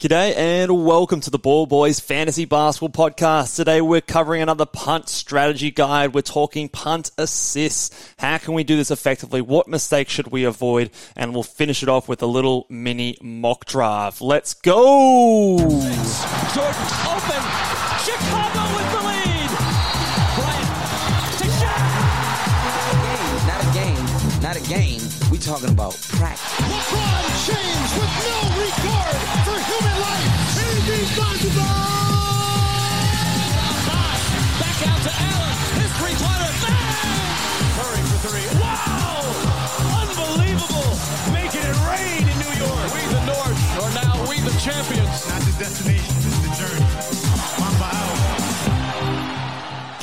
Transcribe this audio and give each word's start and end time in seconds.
G'day 0.00 0.36
and 0.36 0.84
welcome 0.84 1.20
to 1.20 1.30
the 1.30 1.38
Ball 1.38 1.66
Boys 1.66 2.00
Fantasy 2.00 2.46
Basketball 2.46 3.10
Podcast. 3.10 3.54
Today 3.54 3.80
we're 3.80 4.00
covering 4.00 4.42
another 4.42 4.66
punt 4.66 5.08
strategy 5.08 5.70
guide. 5.70 6.14
We're 6.14 6.22
talking 6.22 6.68
punt 6.68 7.12
assists. 7.16 8.12
How 8.18 8.38
can 8.38 8.54
we 8.54 8.64
do 8.64 8.76
this 8.76 8.90
effectively? 8.90 9.40
What 9.40 9.68
mistakes 9.68 10.12
should 10.12 10.26
we 10.26 10.42
avoid? 10.44 10.90
And 11.14 11.32
we'll 11.32 11.44
finish 11.44 11.84
it 11.84 11.88
off 11.88 12.08
with 12.08 12.22
a 12.22 12.26
little 12.26 12.66
mini 12.68 13.16
mock 13.22 13.66
draft. 13.66 14.20
Let's 14.20 14.52
go! 14.52 15.58
Jordan 15.58 15.78
open. 17.06 17.42
Chicago 18.04 18.43
not 24.44 24.56
a 24.56 24.60
game. 24.68 25.00
We 25.32 25.38
talking 25.38 25.70
about 25.70 25.96
practice. 26.12 26.42
LeBron 26.60 27.24
James 27.48 27.90
with 27.96 28.12
no 28.28 28.40
regard 28.60 29.16
for 29.46 29.56
human 29.58 30.00
life. 30.02 30.44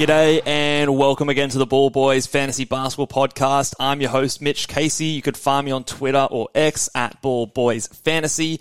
G'day 0.01 0.41
and 0.47 0.97
welcome 0.97 1.29
again 1.29 1.49
to 1.49 1.59
the 1.59 1.67
Ball 1.67 1.91
Boys 1.91 2.25
Fantasy 2.25 2.65
Basketball 2.65 3.05
Podcast. 3.05 3.75
I'm 3.79 4.01
your 4.01 4.09
host, 4.09 4.41
Mitch 4.41 4.67
Casey. 4.67 5.05
You 5.05 5.21
could 5.21 5.37
find 5.37 5.63
me 5.63 5.71
on 5.71 5.83
Twitter 5.83 6.27
or 6.31 6.49
X 6.55 6.89
at 6.95 7.21
Ball 7.21 7.45
Boys 7.45 7.85
Fantasy. 7.85 8.59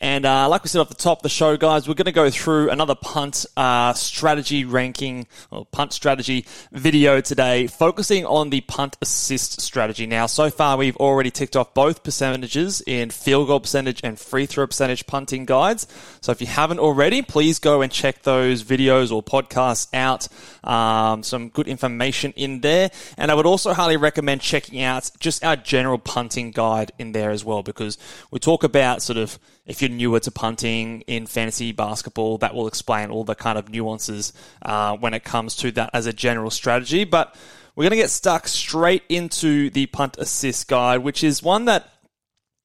And 0.00 0.24
uh, 0.24 0.48
like 0.48 0.62
we 0.62 0.68
said 0.68 0.80
off 0.80 0.88
the 0.88 0.94
top 0.94 1.18
of 1.18 1.22
the 1.24 1.28
show, 1.28 1.56
guys, 1.56 1.88
we're 1.88 1.94
going 1.94 2.06
to 2.06 2.12
go 2.12 2.30
through 2.30 2.70
another 2.70 2.94
punt 2.94 3.46
uh, 3.56 3.92
strategy 3.94 4.64
ranking 4.64 5.26
or 5.50 5.66
punt 5.66 5.92
strategy 5.92 6.46
video 6.70 7.20
today, 7.20 7.66
focusing 7.66 8.24
on 8.24 8.50
the 8.50 8.60
punt 8.60 8.96
assist 9.02 9.60
strategy. 9.60 10.06
Now, 10.06 10.26
so 10.26 10.50
far 10.50 10.76
we've 10.76 10.96
already 10.98 11.32
ticked 11.32 11.56
off 11.56 11.74
both 11.74 12.04
percentages 12.04 12.80
in 12.86 13.10
field 13.10 13.48
goal 13.48 13.58
percentage 13.58 14.00
and 14.04 14.18
free 14.18 14.46
throw 14.46 14.68
percentage 14.68 15.06
punting 15.06 15.46
guides. 15.46 15.88
So 16.20 16.30
if 16.30 16.40
you 16.40 16.46
haven't 16.46 16.78
already, 16.78 17.20
please 17.22 17.58
go 17.58 17.82
and 17.82 17.90
check 17.90 18.22
those 18.22 18.62
videos 18.62 19.10
or 19.10 19.22
podcasts 19.22 19.88
out. 19.92 20.28
Um, 20.62 21.24
some 21.24 21.48
good 21.48 21.66
information 21.66 22.32
in 22.36 22.60
there, 22.60 22.90
and 23.16 23.30
I 23.30 23.34
would 23.34 23.46
also 23.46 23.72
highly 23.72 23.96
recommend 23.96 24.42
checking 24.42 24.82
out 24.82 25.10
just 25.18 25.42
our 25.42 25.56
general 25.56 25.98
punting 25.98 26.52
guide 26.52 26.92
in 26.98 27.12
there 27.12 27.30
as 27.30 27.44
well, 27.44 27.64
because 27.64 27.98
we 28.30 28.38
talk 28.38 28.62
about 28.62 29.02
sort 29.02 29.16
of 29.16 29.38
if 29.68 29.82
you're 29.82 29.90
newer 29.90 30.18
to 30.20 30.30
punting 30.30 31.02
in 31.02 31.26
fantasy 31.26 31.72
basketball, 31.72 32.38
that 32.38 32.54
will 32.54 32.66
explain 32.66 33.10
all 33.10 33.22
the 33.22 33.34
kind 33.34 33.58
of 33.58 33.68
nuances 33.68 34.32
uh, 34.62 34.96
when 34.96 35.14
it 35.14 35.22
comes 35.22 35.54
to 35.56 35.70
that 35.72 35.90
as 35.92 36.06
a 36.06 36.12
general 36.12 36.50
strategy. 36.50 37.04
But 37.04 37.36
we're 37.76 37.84
going 37.84 37.90
to 37.90 37.96
get 37.96 38.10
stuck 38.10 38.48
straight 38.48 39.04
into 39.08 39.70
the 39.70 39.86
punt 39.86 40.16
assist 40.18 40.66
guide, 40.66 40.98
which 40.98 41.22
is 41.22 41.42
one 41.42 41.66
that 41.66 41.88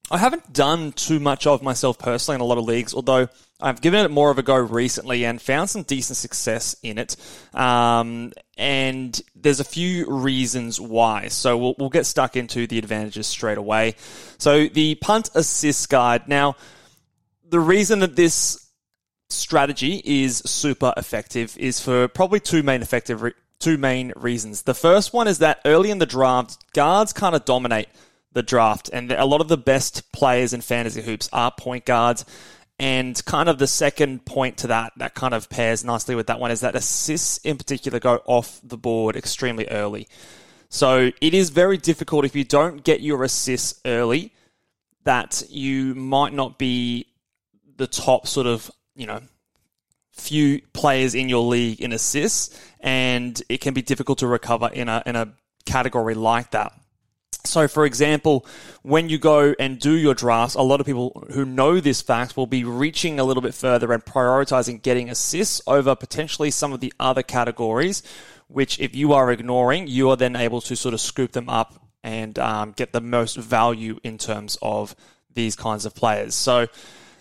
I 0.09 0.17
haven't 0.17 0.51
done 0.51 0.91
too 0.93 1.19
much 1.19 1.45
of 1.45 1.61
myself 1.61 1.97
personally 1.99 2.35
in 2.35 2.41
a 2.41 2.45
lot 2.45 2.57
of 2.57 2.65
leagues, 2.65 2.93
although 2.93 3.27
I've 3.59 3.81
given 3.81 4.05
it 4.05 4.11
more 4.11 4.31
of 4.31 4.37
a 4.37 4.43
go 4.43 4.55
recently 4.55 5.25
and 5.25 5.41
found 5.41 5.69
some 5.69 5.83
decent 5.83 6.17
success 6.17 6.75
in 6.83 6.97
it. 6.97 7.15
Um, 7.53 8.33
and 8.57 9.19
there's 9.35 9.59
a 9.59 9.65
few 9.65 10.09
reasons 10.09 10.79
why. 10.79 11.29
So 11.29 11.57
we'll, 11.57 11.75
we'll 11.77 11.89
get 11.89 12.05
stuck 12.05 12.35
into 12.35 12.67
the 12.67 12.77
advantages 12.77 13.27
straight 13.27 13.57
away. 13.57 13.95
So 14.37 14.67
the 14.67 14.95
punt 14.95 15.29
assist 15.35 15.89
guide. 15.89 16.27
Now, 16.27 16.55
the 17.53 17.59
reason 17.59 17.99
that 17.99 18.15
this 18.15 18.71
strategy 19.29 20.01
is 20.03 20.39
super 20.43 20.91
effective 20.97 21.55
is 21.59 21.79
for 21.79 22.07
probably 22.07 22.39
two 22.39 22.63
main 22.63 22.81
effective 22.81 23.21
re- 23.21 23.33
two 23.59 23.77
main 23.77 24.11
reasons. 24.15 24.63
The 24.63 24.73
first 24.73 25.13
one 25.13 25.27
is 25.27 25.37
that 25.37 25.61
early 25.63 25.91
in 25.91 25.99
the 25.99 26.07
draft, 26.07 26.57
guards 26.73 27.13
kind 27.13 27.35
of 27.35 27.45
dominate 27.45 27.89
the 28.31 28.41
draft, 28.41 28.89
and 28.91 29.11
a 29.11 29.25
lot 29.25 29.39
of 29.39 29.49
the 29.49 29.57
best 29.57 30.11
players 30.11 30.51
in 30.51 30.61
fantasy 30.61 31.03
hoops 31.03 31.29
are 31.31 31.51
point 31.51 31.85
guards. 31.85 32.25
And 32.79 33.23
kind 33.25 33.47
of 33.47 33.59
the 33.59 33.67
second 33.67 34.25
point 34.25 34.57
to 34.57 34.67
that, 34.67 34.93
that 34.97 35.13
kind 35.13 35.35
of 35.35 35.47
pairs 35.47 35.85
nicely 35.85 36.15
with 36.15 36.25
that 36.27 36.39
one, 36.39 36.49
is 36.49 36.61
that 36.61 36.75
assists 36.75 37.37
in 37.45 37.57
particular 37.59 37.99
go 37.99 38.23
off 38.25 38.59
the 38.63 38.79
board 38.79 39.15
extremely 39.15 39.67
early. 39.67 40.07
So 40.69 41.11
it 41.21 41.35
is 41.35 41.51
very 41.51 41.77
difficult 41.77 42.25
if 42.25 42.35
you 42.35 42.45
don't 42.45 42.83
get 42.83 43.01
your 43.01 43.23
assists 43.23 43.79
early, 43.85 44.33
that 45.03 45.43
you 45.49 45.93
might 45.93 46.33
not 46.33 46.57
be 46.57 47.12
the 47.77 47.87
top 47.87 48.27
sort 48.27 48.47
of, 48.47 48.69
you 48.95 49.07
know, 49.07 49.21
few 50.11 50.61
players 50.73 51.15
in 51.15 51.27
your 51.27 51.43
league 51.43 51.81
in 51.81 51.91
assists, 51.91 52.57
and 52.79 53.41
it 53.49 53.61
can 53.61 53.73
be 53.73 53.81
difficult 53.81 54.19
to 54.19 54.27
recover 54.27 54.69
in 54.71 54.89
a 54.89 55.01
in 55.05 55.15
a 55.15 55.33
category 55.65 56.13
like 56.13 56.51
that. 56.51 56.73
So, 57.45 57.67
for 57.67 57.85
example, 57.85 58.45
when 58.83 59.09
you 59.09 59.17
go 59.17 59.53
and 59.59 59.77
do 59.77 59.93
your 59.93 60.13
drafts, 60.13 60.55
a 60.55 60.61
lot 60.61 60.79
of 60.79 60.85
people 60.85 61.27
who 61.33 61.43
know 61.43 61.81
this 61.81 62.01
fact 62.01 62.37
will 62.37 62.47
be 62.47 62.63
reaching 62.63 63.19
a 63.19 63.23
little 63.23 63.43
bit 63.43 63.53
further 63.53 63.91
and 63.91 64.03
prioritizing 64.03 64.81
getting 64.81 65.09
assists 65.09 65.61
over 65.67 65.93
potentially 65.93 66.51
some 66.51 66.71
of 66.71 66.79
the 66.79 66.93
other 67.01 67.21
categories, 67.21 68.01
which, 68.47 68.79
if 68.79 68.95
you 68.95 69.11
are 69.11 69.29
ignoring, 69.29 69.87
you 69.87 70.09
are 70.09 70.15
then 70.15 70.37
able 70.37 70.61
to 70.61 70.75
sort 70.75 70.93
of 70.93 71.01
scoop 71.01 71.33
them 71.33 71.49
up 71.49 71.73
and 72.01 72.39
um, 72.39 72.71
get 72.71 72.93
the 72.93 73.01
most 73.01 73.35
value 73.35 73.99
in 74.03 74.17
terms 74.17 74.57
of 74.61 74.95
these 75.33 75.55
kinds 75.55 75.85
of 75.85 75.93
players. 75.93 76.35
So, 76.35 76.67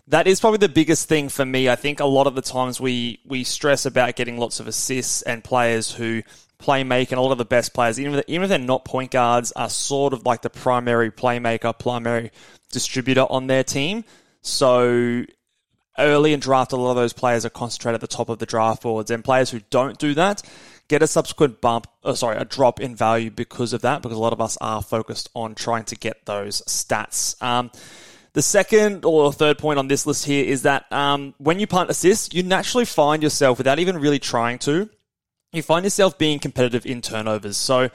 that 0.09 0.27
is 0.27 0.41
probably 0.41 0.59
the 0.59 0.69
biggest 0.69 1.09
thing 1.09 1.29
for 1.29 1.45
me. 1.45 1.69
I 1.69 1.77
think 1.77 2.01
a 2.01 2.05
lot 2.05 2.27
of 2.27 2.35
the 2.35 2.43
times 2.43 2.81
we 2.81 3.21
we 3.25 3.45
stress 3.45 3.87
about 3.87 4.17
getting 4.17 4.39
lots 4.39 4.61
of 4.61 4.67
assists 4.67 5.23
and 5.23 5.43
players 5.45 5.93
who 5.93 6.23
playmaker 6.59 7.11
and 7.13 7.19
a 7.19 7.23
lot 7.23 7.33
of 7.33 7.39
the 7.39 7.45
best 7.45 7.75
players, 7.75 7.99
even 7.99 8.15
if, 8.15 8.25
even 8.29 8.45
if 8.45 8.49
they're 8.49 8.59
not 8.59 8.85
point 8.85 9.11
guards, 9.11 9.53
are 9.53 9.69
sort 9.69 10.13
of 10.13 10.25
like 10.25 10.43
the 10.43 10.51
primary 10.51 11.11
playmaker, 11.11 11.77
primary 11.77 12.31
distributor 12.71 13.27
on 13.29 13.47
their 13.49 13.65
team. 13.65 14.05
So 14.43 15.25
early 15.99 16.33
in 16.33 16.41
draft, 16.41 16.73
a 16.73 16.77
lot 16.77 16.91
of 16.91 16.97
those 16.97 17.13
players 17.13 17.45
are 17.45 17.51
concentrated 17.51 17.97
at 17.97 18.01
the 18.01 18.07
top 18.07 18.29
of 18.29 18.39
the 18.39 18.47
draft 18.47 18.83
boards, 18.83 19.11
and 19.11 19.25
players 19.25 19.51
who 19.51 19.61
don't 19.71 19.99
do 19.99 20.15
that 20.15 20.43
get 20.89 21.03
a 21.03 21.07
subsequent 21.07 21.61
bump, 21.61 21.87
oh, 22.05 22.13
sorry, 22.13 22.37
a 22.37 22.45
drop 22.45 22.79
in 22.79 22.95
value 22.95 23.31
because 23.31 23.73
of 23.73 23.81
that, 23.81 24.03
because 24.03 24.19
a 24.19 24.21
lot 24.21 24.35
of 24.35 24.41
us 24.43 24.59
are 24.61 24.83
focused 24.83 25.31
on 25.35 25.55
trying 25.55 25.85
to 25.85 25.97
get 25.97 26.27
those 26.27 26.61
stats. 26.63 27.41
Um, 27.43 27.71
the 28.35 28.43
second 28.43 29.05
or 29.05 29.33
third 29.33 29.59
point 29.59 29.79
on 29.79 29.89
this 29.89 30.07
list 30.07 30.25
here 30.25 30.45
is 30.45 30.63
that 30.63 30.91
um, 30.91 31.35
when 31.39 31.59
you 31.59 31.67
punt 31.67 31.91
assist, 31.91 32.35
you 32.35 32.43
naturally 32.43 32.85
find 32.85 33.23
yourself, 33.23 33.59
without 33.59 33.79
even 33.79 33.99
really 33.99 34.19
trying 34.19 34.59
to, 34.61 34.89
you 35.53 35.63
find 35.63 35.85
yourself 35.85 36.17
being 36.17 36.39
competitive 36.39 36.87
in 36.87 37.03
turnovers. 37.03 37.59
So 37.59 37.91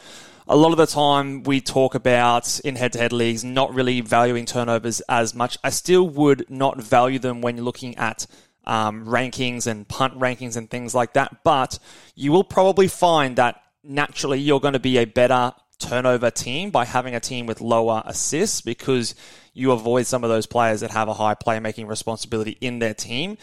a 0.48 0.56
lot 0.56 0.72
of 0.72 0.78
the 0.78 0.86
time 0.86 1.44
we 1.44 1.60
talk 1.60 1.96
about 1.96 2.60
in 2.60 2.76
head-to-head 2.76 3.12
leagues 3.12 3.44
not 3.44 3.74
really 3.74 4.02
valuing 4.02 4.46
turnovers 4.46 5.02
as 5.10 5.34
much. 5.34 5.58
I 5.64 5.72
still 5.72 6.08
would 6.08 6.50
not 6.50 6.80
value 6.80 7.20
them 7.20 7.42
when 7.42 7.58
you're 7.58 7.66
looking 7.66 7.98
at 7.98 8.28
um, 8.66 9.06
rankings 9.06 9.66
and 9.66 9.88
punt 9.88 10.20
rankings 10.20 10.56
and 10.56 10.70
things 10.70 10.94
like 10.94 11.14
that. 11.14 11.44
But 11.44 11.80
you 12.16 12.32
will 12.32 12.44
probably 12.44 12.88
find 12.88 13.38
that 13.38 13.62
naturally 13.84 14.40
you're 14.40 14.60
going 14.60 14.74
to 14.74 14.80
be 14.80 14.98
a 14.98 15.06
better 15.06 15.54
turnover 15.80 16.32
team 16.32 16.70
by 16.70 16.86
having 16.86 17.16
a 17.16 17.20
team 17.20 17.46
with 17.46 17.62
lower 17.62 18.04
assists 18.06 18.62
because 18.62 19.16
you 19.58 19.72
avoid 19.72 20.06
some 20.06 20.24
of 20.24 20.30
those 20.30 20.46
players 20.46 20.82
that 20.82 20.92
have 20.92 21.08
a 21.08 21.14
high 21.14 21.36
playmaking 21.36 21.88
responsibility 21.88 22.58
in 22.62 22.80
their 22.80 22.94
team. 22.94 23.38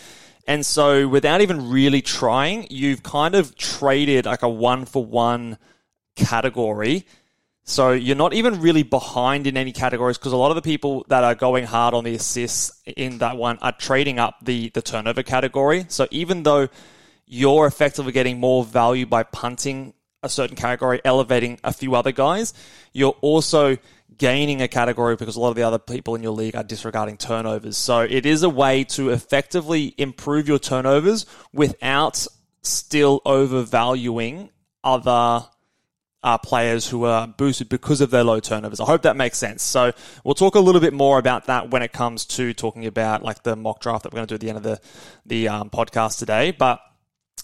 And 0.47 0.65
so, 0.65 1.09
without 1.09 1.41
even 1.41 1.71
really 1.71 2.03
trying, 2.03 2.67
you've 2.71 3.03
kind 3.03 3.35
of 3.35 3.57
traded 3.57 4.27
like 4.27 4.43
a 4.43 4.49
one 4.49 4.85
for 4.85 5.05
one 5.05 5.59
category. 6.17 7.07
So, 7.65 7.93
you're 7.93 8.17
not 8.17 8.35
even 8.35 8.61
really 8.61 8.83
behind 8.83 9.47
in 9.47 9.57
any 9.57 9.73
categories 9.73 10.19
because 10.19 10.33
a 10.33 10.37
lot 10.37 10.51
of 10.51 10.57
the 10.57 10.63
people 10.63 11.05
that 11.09 11.25
are 11.25 11.35
going 11.35 11.65
hard 11.65 11.95
on 11.95 12.05
the 12.05 12.15
assists 12.15 12.81
in 12.87 13.19
that 13.19 13.37
one 13.37 13.59
are 13.63 13.73
trading 13.73 14.19
up 14.19 14.37
the, 14.43 14.69
the 14.69 14.83
turnover 14.83 15.23
category. 15.23 15.87
So, 15.89 16.07
even 16.11 16.43
though 16.43 16.69
you're 17.27 17.67
effectively 17.67 18.13
getting 18.13 18.39
more 18.39 18.65
value 18.65 19.07
by 19.07 19.23
punting 19.23 19.95
a 20.23 20.29
certain 20.29 20.57
category, 20.57 21.01
elevating 21.05 21.59
a 21.65 21.73
few 21.73 21.95
other 21.95 22.13
guys, 22.13 22.55
you're 22.93 23.17
also 23.23 23.79
gaining 24.19 24.63
a 24.63 24.69
category 24.69 25.17
because 25.17 25.37
a 25.37 25.41
lot 25.41 25.51
of 25.51 25.57
the 25.57 25.63
other 25.63 25.79
people 25.79 26.15
in 26.15 26.23
your 26.23 26.33
league 26.33 26.57
are 26.57 26.63
disregarding 26.63 27.17
turnovers. 27.17 27.77
So 27.77 28.01
it 28.01 28.27
is 28.27 28.43
a 28.43 28.49
way 28.49 28.85
to 28.85 29.11
effectively 29.11 29.95
improve 29.99 30.49
your 30.49 30.59
turnovers 30.59 31.27
without 31.53 32.27
still 32.63 33.21
overvaluing 33.25 34.51
other 34.83 35.47
uh, 36.25 36.39
players 36.39 36.89
who 36.89 37.05
are 37.05 37.27
boosted 37.27 37.69
because 37.69 38.01
of 38.01 38.11
their 38.11 38.25
low 38.25 38.41
turnovers. 38.41 38.81
I 38.81 38.87
hope 38.87 39.03
that 39.03 39.17
makes 39.17 39.37
sense. 39.37 39.63
So 39.63 39.93
we'll 40.25 40.35
talk 40.35 40.55
a 40.55 40.61
little 40.61 40.81
bit 40.81 40.95
more 40.95 41.19
about 41.19 41.47
that 41.47 41.71
when 41.71 41.83
it 41.83 41.93
comes 41.93 42.25
to 42.27 42.55
talking 42.55 42.87
about 42.87 43.23
like 43.23 43.43
the 43.43 43.57
mock 43.57 43.81
draft 43.81 44.05
that 44.05 44.13
we're 44.13 44.19
going 44.19 44.29
to 44.29 44.33
do 44.33 44.35
at 44.37 44.41
the 44.41 44.49
end 44.49 44.57
of 44.57 44.63
the 44.63 44.81
the 45.27 45.49
um, 45.49 45.71
podcast 45.71 46.19
today. 46.19 46.51
But 46.51 46.81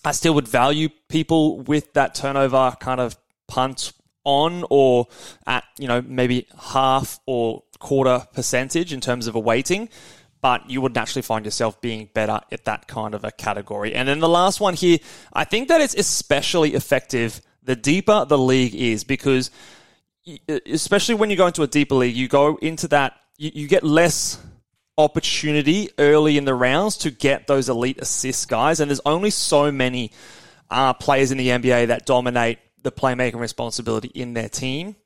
I 0.02 0.12
still 0.12 0.34
would 0.34 0.48
value 0.48 0.88
people 1.08 1.60
with 1.60 1.92
that 1.92 2.14
turnover 2.14 2.74
kind 2.80 3.00
of 3.00 3.18
punt 3.48 3.92
on 4.24 4.64
or 4.70 5.06
at 5.46 5.64
you 5.78 5.88
know 5.88 6.02
maybe 6.02 6.46
half 6.58 7.20
or 7.26 7.62
quarter 7.78 8.26
percentage 8.34 8.92
in 8.92 9.00
terms 9.00 9.26
of 9.26 9.34
a 9.34 9.40
weighting 9.40 9.88
but 10.42 10.70
you 10.70 10.80
would 10.80 10.94
naturally 10.94 11.22
find 11.22 11.44
yourself 11.44 11.80
being 11.80 12.08
better 12.14 12.40
at 12.50 12.64
that 12.64 12.88
kind 12.88 13.14
of 13.14 13.24
a 13.24 13.30
category. 13.30 13.94
And 13.94 14.08
then 14.08 14.20
the 14.20 14.28
last 14.28 14.58
one 14.58 14.74
here, 14.74 14.98
I 15.32 15.44
think 15.44 15.68
that 15.68 15.80
it's 15.80 15.94
especially 15.94 16.74
effective 16.74 17.42
the 17.62 17.76
deeper 17.76 18.24
the 18.24 18.38
league 18.38 18.74
is 18.74 19.04
because 19.04 19.50
especially 20.66 21.14
when 21.14 21.30
you 21.30 21.36
go 21.36 21.46
into 21.46 21.62
a 21.62 21.66
deeper 21.66 21.94
league, 21.94 22.16
you 22.16 22.28
go 22.28 22.56
into 22.56 22.88
that, 22.88 23.14
you, 23.36 23.50
you 23.54 23.68
get 23.68 23.84
less 23.84 24.40
opportunity 24.96 25.90
early 25.98 26.36
in 26.36 26.44
the 26.44 26.54
rounds 26.54 26.96
to 26.98 27.10
get 27.10 27.46
those 27.46 27.68
elite 27.68 27.98
assist 28.00 28.48
guys. 28.48 28.80
And 28.80 28.90
there's 28.90 29.00
only 29.04 29.30
so 29.30 29.70
many 29.70 30.12
uh, 30.70 30.94
players 30.94 31.32
in 31.32 31.38
the 31.38 31.48
NBA 31.48 31.88
that 31.88 32.06
dominate 32.06 32.58
the 32.82 32.92
playmaking 32.92 33.40
responsibility 33.40 34.08
in 34.08 34.34
their 34.34 34.48
team. 34.48 34.96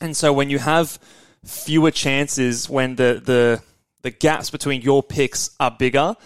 And 0.00 0.16
so 0.16 0.32
when 0.32 0.50
you 0.50 0.58
have 0.58 0.98
fewer 1.44 1.90
chances, 1.90 2.68
when 2.68 2.96
the, 2.96 3.20
the, 3.24 3.62
the 4.02 4.10
gaps 4.10 4.50
between 4.50 4.82
your 4.82 5.02
picks 5.02 5.50
are 5.60 5.70
bigger, 5.70 6.16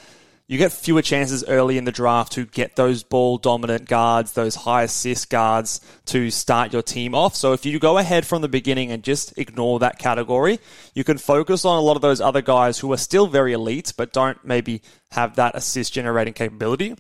you 0.47 0.57
get 0.57 0.73
fewer 0.73 1.03
chances 1.03 1.45
early 1.47 1.77
in 1.77 1.85
the 1.85 1.93
draft 1.93 2.33
to 2.33 2.47
get 2.47 2.75
those 2.75 3.03
ball 3.03 3.37
dominant 3.37 3.87
guards, 3.87 4.33
those 4.33 4.55
high 4.55 4.85
assist 4.85 5.29
guards 5.29 5.83
to 6.07 6.31
start 6.31 6.73
your 6.73 6.81
team 6.81 7.15
off. 7.15 7.37
So 7.37 7.53
if 7.53 7.67
you 7.67 7.79
go 7.79 7.99
ahead 7.99 8.27
from 8.27 8.41
the 8.41 8.49
beginning 8.49 8.91
and 8.91 9.03
just 9.03 9.37
ignore 9.37 9.79
that 9.81 9.99
category, 9.99 10.59
you 10.95 11.05
can 11.05 11.19
focus 11.19 11.67
on 11.67 11.77
a 11.77 11.83
lot 11.83 11.97
of 11.97 12.03
those 12.03 12.23
other 12.23 12.41
guys 12.41 12.79
who 12.79 12.91
are 12.95 12.97
still 12.97 13.27
very 13.27 13.53
elite, 13.53 13.93
but 13.99 14.15
don't 14.15 14.43
maybe 14.43 14.81
have 15.11 15.37
that 15.37 15.55
assist 15.55 15.93
generating 15.93 16.33
capability 16.33 16.97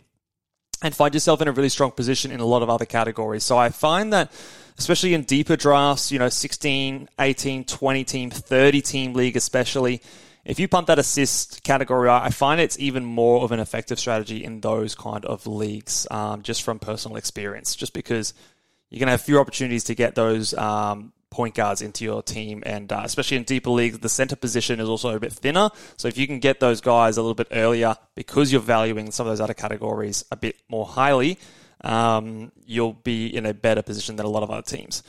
and 0.82 0.94
find 0.94 1.14
yourself 1.14 1.40
in 1.42 1.48
a 1.48 1.52
really 1.52 1.68
strong 1.68 1.90
position 1.90 2.30
in 2.30 2.40
a 2.40 2.44
lot 2.44 2.62
of 2.62 2.70
other 2.70 2.84
categories. 2.84 3.44
So 3.44 3.58
I 3.58 3.70
find 3.70 4.12
that 4.12 4.32
especially 4.78 5.12
in 5.12 5.22
deeper 5.22 5.56
drafts, 5.56 6.12
you 6.12 6.18
know, 6.18 6.28
16, 6.28 7.08
18, 7.18 7.64
20 7.64 8.04
team, 8.04 8.30
30 8.30 8.80
team 8.80 9.12
league 9.12 9.36
especially, 9.36 10.00
if 10.44 10.58
you 10.58 10.66
punt 10.66 10.86
that 10.86 10.98
assist 10.98 11.62
category, 11.62 12.08
I 12.08 12.30
find 12.30 12.60
it's 12.60 12.78
even 12.78 13.04
more 13.04 13.42
of 13.42 13.52
an 13.52 13.60
effective 13.60 13.98
strategy 13.98 14.42
in 14.42 14.60
those 14.60 14.94
kind 14.94 15.26
of 15.26 15.46
leagues, 15.46 16.06
um, 16.10 16.42
just 16.42 16.62
from 16.62 16.78
personal 16.78 17.18
experience, 17.18 17.76
just 17.76 17.92
because 17.92 18.32
you're 18.88 19.00
going 19.00 19.08
to 19.08 19.12
have 19.12 19.20
fewer 19.20 19.40
opportunities 19.40 19.84
to 19.84 19.94
get 19.94 20.14
those 20.14 20.54
um, 20.54 21.12
point 21.30 21.54
guards 21.54 21.82
into 21.82 22.04
your 22.04 22.22
team, 22.22 22.62
and 22.64 22.92
uh, 22.92 23.02
especially 23.04 23.36
in 23.36 23.42
deeper 23.44 23.70
leagues, 23.70 23.98
the 23.98 24.08
center 24.08 24.36
position 24.36 24.80
is 24.80 24.88
also 24.88 25.14
a 25.14 25.20
bit 25.20 25.32
thinner. 25.32 25.70
So 25.96 26.08
if 26.08 26.16
you 26.16 26.26
can 26.26 26.38
get 26.38 26.60
those 26.60 26.80
guys 26.80 27.16
a 27.16 27.22
little 27.22 27.34
bit 27.34 27.48
earlier, 27.50 27.96
because 28.14 28.50
you're 28.50 28.60
valuing 28.60 29.10
some 29.10 29.26
of 29.26 29.32
those 29.32 29.40
other 29.40 29.54
categories 29.54 30.24
a 30.30 30.36
bit 30.36 30.56
more 30.68 30.86
highly, 30.86 31.38
um, 31.84 32.50
you'll 32.66 32.94
be 32.94 33.34
in 33.34 33.46
a 33.46 33.54
better 33.54 33.82
position 33.82 34.16
than 34.16 34.26
a 34.26 34.28
lot 34.28 34.42
of 34.42 34.50
other 34.50 34.62
teams. 34.62 35.02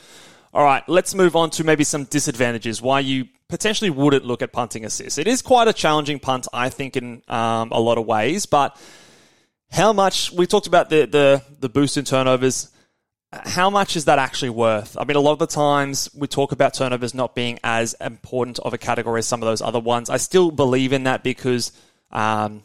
All 0.52 0.64
right, 0.64 0.86
let's 0.88 1.14
move 1.14 1.36
on 1.36 1.50
to 1.50 1.64
maybe 1.64 1.84
some 1.84 2.04
disadvantages. 2.04 2.82
Why 2.82 3.00
you 3.00 3.26
potentially 3.48 3.90
wouldn't 3.90 4.24
look 4.24 4.42
at 4.42 4.52
punting 4.52 4.84
assists. 4.84 5.18
It 5.18 5.28
is 5.28 5.42
quite 5.42 5.68
a 5.68 5.72
challenging 5.72 6.18
punt, 6.18 6.48
I 6.52 6.70
think, 6.70 6.96
in 6.96 7.22
um, 7.28 7.70
a 7.70 7.80
lot 7.80 7.98
of 7.98 8.06
ways. 8.06 8.46
But 8.46 8.76
how 9.70 9.92
much 9.92 10.32
we 10.32 10.46
talked 10.46 10.66
about 10.66 10.90
the 10.90 11.06
the 11.06 11.42
the 11.60 11.68
boost 11.68 11.96
in 11.96 12.04
turnovers. 12.04 12.70
How 13.32 13.70
much 13.70 13.94
is 13.94 14.06
that 14.06 14.18
actually 14.18 14.50
worth? 14.50 14.96
I 14.98 15.04
mean, 15.04 15.16
a 15.16 15.20
lot 15.20 15.32
of 15.32 15.38
the 15.38 15.46
times 15.46 16.10
we 16.14 16.26
talk 16.26 16.50
about 16.50 16.74
turnovers 16.74 17.14
not 17.14 17.36
being 17.36 17.60
as 17.62 17.94
important 18.00 18.58
of 18.58 18.74
a 18.74 18.78
category 18.78 19.20
as 19.20 19.28
some 19.28 19.40
of 19.40 19.46
those 19.46 19.62
other 19.62 19.78
ones. 19.78 20.10
I 20.10 20.16
still 20.16 20.50
believe 20.50 20.92
in 20.92 21.04
that 21.04 21.22
because 21.22 21.70
um, 22.10 22.64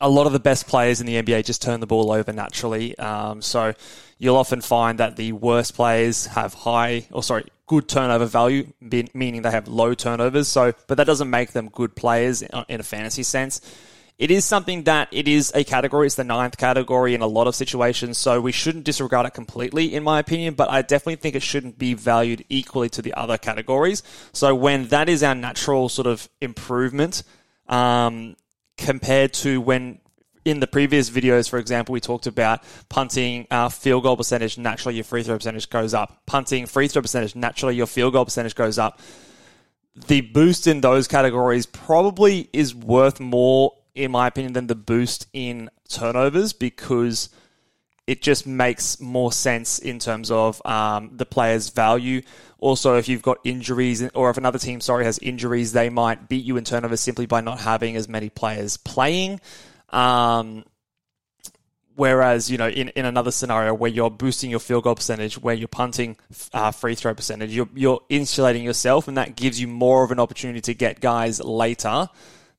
a 0.00 0.08
lot 0.08 0.26
of 0.26 0.32
the 0.32 0.38
best 0.38 0.68
players 0.68 1.00
in 1.00 1.06
the 1.06 1.20
NBA 1.20 1.44
just 1.44 1.60
turn 1.60 1.80
the 1.80 1.88
ball 1.88 2.12
over 2.12 2.32
naturally. 2.32 2.96
Um, 2.98 3.42
so 3.42 3.74
you'll 4.18 4.36
often 4.36 4.60
find 4.60 4.98
that 4.98 5.16
the 5.16 5.32
worst 5.32 5.74
players 5.74 6.26
have 6.26 6.54
high, 6.54 7.06
or 7.10 7.24
sorry, 7.24 7.46
good 7.66 7.88
turnover 7.88 8.26
value, 8.26 8.72
meaning 8.80 9.42
they 9.42 9.50
have 9.50 9.66
low 9.66 9.94
turnovers. 9.94 10.46
So, 10.46 10.72
but 10.86 10.98
that 10.98 11.04
doesn't 11.08 11.30
make 11.30 11.50
them 11.50 11.68
good 11.68 11.96
players 11.96 12.42
in 12.42 12.80
a 12.80 12.84
fantasy 12.84 13.24
sense. 13.24 13.60
It 14.20 14.30
is 14.30 14.44
something 14.44 14.82
that 14.82 15.08
it 15.12 15.26
is 15.26 15.50
a 15.54 15.64
category. 15.64 16.04
It's 16.06 16.16
the 16.16 16.24
ninth 16.24 16.58
category 16.58 17.14
in 17.14 17.22
a 17.22 17.26
lot 17.26 17.46
of 17.46 17.54
situations. 17.54 18.18
So 18.18 18.38
we 18.38 18.52
shouldn't 18.52 18.84
disregard 18.84 19.24
it 19.24 19.32
completely, 19.32 19.94
in 19.94 20.02
my 20.02 20.18
opinion. 20.18 20.52
But 20.52 20.68
I 20.68 20.82
definitely 20.82 21.16
think 21.16 21.36
it 21.36 21.42
shouldn't 21.42 21.78
be 21.78 21.94
valued 21.94 22.44
equally 22.50 22.90
to 22.90 23.00
the 23.00 23.14
other 23.14 23.38
categories. 23.38 24.02
So 24.34 24.54
when 24.54 24.88
that 24.88 25.08
is 25.08 25.22
our 25.22 25.34
natural 25.34 25.88
sort 25.88 26.06
of 26.06 26.28
improvement, 26.42 27.22
um, 27.66 28.36
compared 28.76 29.32
to 29.32 29.58
when 29.58 30.00
in 30.44 30.60
the 30.60 30.66
previous 30.66 31.08
videos, 31.08 31.48
for 31.48 31.58
example, 31.58 31.94
we 31.94 32.00
talked 32.00 32.26
about 32.26 32.62
punting 32.90 33.46
uh, 33.50 33.70
field 33.70 34.02
goal 34.02 34.18
percentage, 34.18 34.58
naturally 34.58 34.96
your 34.96 35.04
free 35.04 35.22
throw 35.22 35.36
percentage 35.36 35.70
goes 35.70 35.94
up. 35.94 36.20
Punting 36.26 36.66
free 36.66 36.88
throw 36.88 37.00
percentage, 37.00 37.34
naturally 37.34 37.74
your 37.74 37.86
field 37.86 38.12
goal 38.12 38.26
percentage 38.26 38.54
goes 38.54 38.78
up. 38.78 39.00
The 40.08 40.20
boost 40.20 40.66
in 40.66 40.82
those 40.82 41.08
categories 41.08 41.64
probably 41.64 42.50
is 42.52 42.74
worth 42.74 43.18
more, 43.18 43.72
in 44.02 44.10
my 44.10 44.26
opinion, 44.26 44.52
than 44.52 44.66
the 44.66 44.74
boost 44.74 45.26
in 45.32 45.70
turnovers 45.88 46.52
because 46.52 47.28
it 48.06 48.22
just 48.22 48.44
makes 48.44 49.00
more 49.00 49.32
sense 49.32 49.78
in 49.78 50.00
terms 50.00 50.32
of 50.32 50.64
um, 50.66 51.10
the 51.12 51.24
player's 51.24 51.68
value. 51.68 52.22
Also, 52.58 52.96
if 52.96 53.08
you've 53.08 53.22
got 53.22 53.38
injuries, 53.44 54.02
or 54.14 54.30
if 54.30 54.36
another 54.36 54.58
team, 54.58 54.80
sorry, 54.80 55.04
has 55.04 55.18
injuries, 55.20 55.72
they 55.72 55.90
might 55.90 56.28
beat 56.28 56.44
you 56.44 56.56
in 56.56 56.64
turnovers 56.64 57.00
simply 57.00 57.26
by 57.26 57.40
not 57.40 57.60
having 57.60 57.94
as 57.94 58.08
many 58.08 58.28
players 58.28 58.76
playing. 58.76 59.40
Um, 59.90 60.64
whereas, 61.94 62.50
you 62.50 62.58
know, 62.58 62.68
in, 62.68 62.88
in 62.88 63.04
another 63.04 63.30
scenario 63.30 63.74
where 63.74 63.90
you're 63.90 64.10
boosting 64.10 64.50
your 64.50 64.58
field 64.58 64.84
goal 64.84 64.96
percentage, 64.96 65.38
where 65.38 65.54
you're 65.54 65.68
punting 65.68 66.16
uh, 66.52 66.72
free 66.72 66.96
throw 66.96 67.14
percentage, 67.14 67.54
you're, 67.54 67.68
you're 67.74 68.00
insulating 68.08 68.64
yourself, 68.64 69.06
and 69.06 69.18
that 69.18 69.36
gives 69.36 69.60
you 69.60 69.68
more 69.68 70.02
of 70.02 70.10
an 70.10 70.18
opportunity 70.18 70.60
to 70.60 70.74
get 70.74 71.00
guys 71.00 71.40
later 71.40 72.08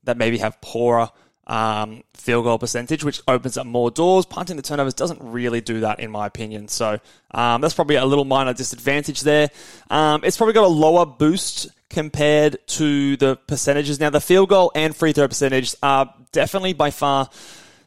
that 0.04 0.18
maybe 0.18 0.38
have 0.38 0.62
poorer 0.62 1.10
um, 1.52 2.04
field 2.14 2.46
goal 2.46 2.58
percentage, 2.58 3.04
which 3.04 3.22
opens 3.28 3.58
up 3.58 3.68
more 3.68 3.92
doors. 3.92 4.26
Punting 4.26 4.56
the 4.56 4.62
turnovers 4.62 4.94
doesn't 4.94 5.20
really 5.22 5.60
do 5.60 5.82
that, 5.82 6.00
in 6.00 6.10
my 6.10 6.26
opinion. 6.26 6.70
So 6.70 6.98
um, 7.32 7.60
that's 7.60 7.74
probably 7.74 7.98
a 7.98 8.06
little 8.06 8.24
minor 8.24 8.54
disadvantage 8.54 9.22
there. 9.22 9.50
Um, 9.90 10.22
it's 10.24 10.38
probably 10.38 10.54
got 10.54 10.64
a 10.64 10.68
lower 10.68 11.06
boost 11.06 11.68
compared 11.90 12.66
to 12.68 13.18
the 13.18 13.36
percentages. 13.36 14.00
Now, 14.00 14.10
the 14.10 14.22
field 14.22 14.48
goal 14.48 14.72
and 14.74 14.96
free 14.96 15.12
throw 15.12 15.28
percentage 15.28 15.76
are 15.84 16.14
definitely 16.32 16.72
by 16.72 16.90
far 16.90 17.30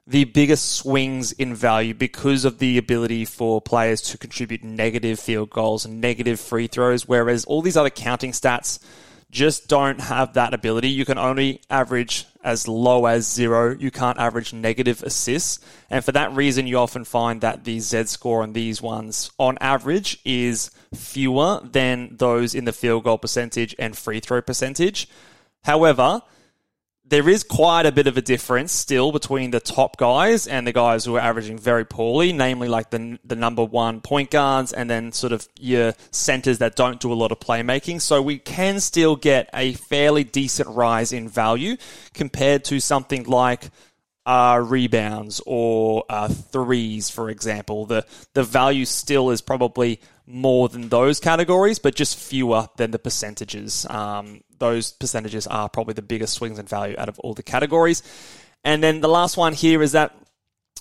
the 0.06 0.24
biggest 0.24 0.72
swings 0.72 1.32
in 1.32 1.54
value 1.54 1.94
because 1.94 2.44
of 2.44 2.58
the 2.58 2.76
ability 2.76 3.24
for 3.24 3.62
players 3.62 4.02
to 4.02 4.18
contribute 4.18 4.62
negative 4.62 5.18
field 5.18 5.48
goals 5.48 5.86
and 5.86 6.02
negative 6.02 6.38
free 6.38 6.66
throws, 6.66 7.08
whereas 7.08 7.46
all 7.46 7.62
these 7.62 7.78
other 7.78 7.88
counting 7.88 8.32
stats 8.32 8.78
just 9.30 9.68
don't 9.68 10.00
have 10.00 10.34
that 10.34 10.52
ability. 10.52 10.90
You 10.90 11.06
can 11.06 11.16
only 11.16 11.62
average 11.70 12.26
as 12.44 12.68
low 12.68 13.06
as 13.06 13.26
zero. 13.30 13.74
You 13.74 13.90
can't 13.90 14.18
average 14.18 14.52
negative 14.52 15.02
assists. 15.02 15.58
And 15.90 16.04
for 16.04 16.12
that 16.12 16.32
reason, 16.32 16.66
you 16.66 16.78
often 16.78 17.04
find 17.04 17.40
that 17.40 17.64
the 17.64 17.80
Z 17.80 18.04
score 18.04 18.42
on 18.42 18.52
these 18.52 18.80
ones, 18.80 19.30
on 19.38 19.58
average, 19.60 20.20
is 20.24 20.70
fewer 20.94 21.60
than 21.64 22.16
those 22.16 22.54
in 22.54 22.66
the 22.66 22.72
field 22.72 23.04
goal 23.04 23.18
percentage 23.18 23.74
and 23.78 23.96
free 23.96 24.20
throw 24.20 24.42
percentage. 24.42 25.08
However, 25.64 26.22
there 27.14 27.28
is 27.28 27.44
quite 27.44 27.87
a 27.87 27.92
bit 27.92 28.09
of 28.09 28.16
a 28.16 28.21
difference 28.21 28.73
still 28.73 29.12
between 29.12 29.52
the 29.52 29.61
top 29.61 29.97
guys 29.97 30.49
and 30.49 30.66
the 30.66 30.73
guys 30.73 31.04
who 31.04 31.14
are 31.14 31.21
averaging 31.21 31.56
very 31.56 31.87
poorly, 31.87 32.33
namely 32.33 32.66
like 32.66 32.90
the 32.90 33.21
the 33.25 33.37
number 33.37 33.62
one 33.62 34.00
point 34.00 34.33
guards 34.33 34.73
and 34.73 34.90
then 34.90 35.12
sort 35.12 35.33
of 35.33 35.49
your 35.56 35.94
centers 36.11 36.59
that 36.59 36.75
don't 36.75 36.99
do 36.99 37.12
a 37.12 37.14
lot 37.14 37.30
of 37.30 37.38
playmaking. 37.38 38.00
So 38.00 38.21
we 38.21 38.40
can 38.40 38.80
still 38.80 39.14
get 39.14 39.49
a 39.54 39.75
fairly 39.75 40.25
decent 40.25 40.68
rise 40.68 41.12
in 41.12 41.28
value 41.28 41.76
compared 42.14 42.64
to 42.64 42.80
something 42.80 43.23
like 43.23 43.71
uh, 44.26 44.61
rebounds 44.66 45.40
or 45.47 46.04
uh, 46.09 46.26
threes, 46.26 47.11
for 47.11 47.30
example. 47.30 47.87
The 47.87 48.04
the 48.33 48.42
value 48.42 48.87
still 48.87 49.30
is 49.30 49.40
probably 49.40 50.00
more 50.26 50.68
than 50.68 50.88
those 50.88 51.20
categories, 51.20 51.78
but 51.78 51.94
just 51.94 52.18
fewer 52.18 52.68
than 52.76 52.90
the 52.90 52.98
percentages. 52.98 53.86
Um, 53.90 54.42
those 54.58 54.92
percentages 54.92 55.46
are 55.46 55.68
probably 55.68 55.94
the 55.94 56.02
biggest 56.02 56.34
swings 56.34 56.58
in 56.58 56.66
value 56.66 56.96
out 56.98 57.08
of 57.08 57.18
all 57.18 57.34
the 57.34 57.42
categories. 57.42 58.02
And 58.64 58.82
then 58.82 59.00
the 59.00 59.08
last 59.08 59.36
one 59.36 59.52
here 59.52 59.82
is 59.82 59.92
that 59.92 60.16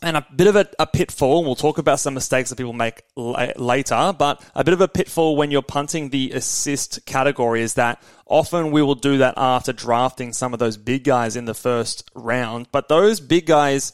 and 0.04 0.18
a 0.18 0.28
bit 0.36 0.48
of 0.48 0.56
a, 0.56 0.68
a 0.80 0.86
pitfall, 0.86 1.40
and 1.40 1.48
we'll 1.48 1.56
talk 1.56 1.78
about 1.78 2.00
some 2.00 2.14
mistakes 2.14 2.50
that 2.50 2.58
people 2.58 2.74
make 2.74 3.04
la- 3.16 3.52
later, 3.56 4.14
but 4.18 4.44
a 4.54 4.64
bit 4.64 4.74
of 4.74 4.82
a 4.82 4.88
pitfall 4.88 5.36
when 5.36 5.50
you're 5.50 5.62
punting 5.62 6.10
the 6.10 6.32
assist 6.32 7.06
category 7.06 7.62
is 7.62 7.76
that 7.76 8.04
often 8.26 8.72
we 8.72 8.82
will 8.82 8.96
do 8.96 9.20
that 9.20 9.34
after 9.38 9.72
drafting 9.72 10.34
some 10.34 10.54
of 10.54 10.60
those 10.60 10.76
big 10.78 11.04
guys 11.06 11.36
in 11.36 11.46
the 11.46 11.54
first 11.54 12.12
round, 12.14 12.68
but 12.72 12.90
those 12.90 13.20
big 13.22 13.46
guys, 13.46 13.94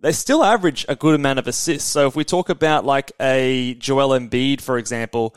they 0.00 0.12
still 0.12 0.42
average 0.42 0.86
a 0.88 0.96
good 0.96 1.14
amount 1.14 1.38
of 1.38 1.46
assists. 1.46 1.88
So 1.90 2.06
if 2.06 2.16
we 2.16 2.24
talk 2.24 2.48
about 2.48 2.84
like 2.84 3.12
a 3.20 3.74
Joel 3.74 4.18
Embiid, 4.18 4.60
for 4.60 4.78
example, 4.78 5.34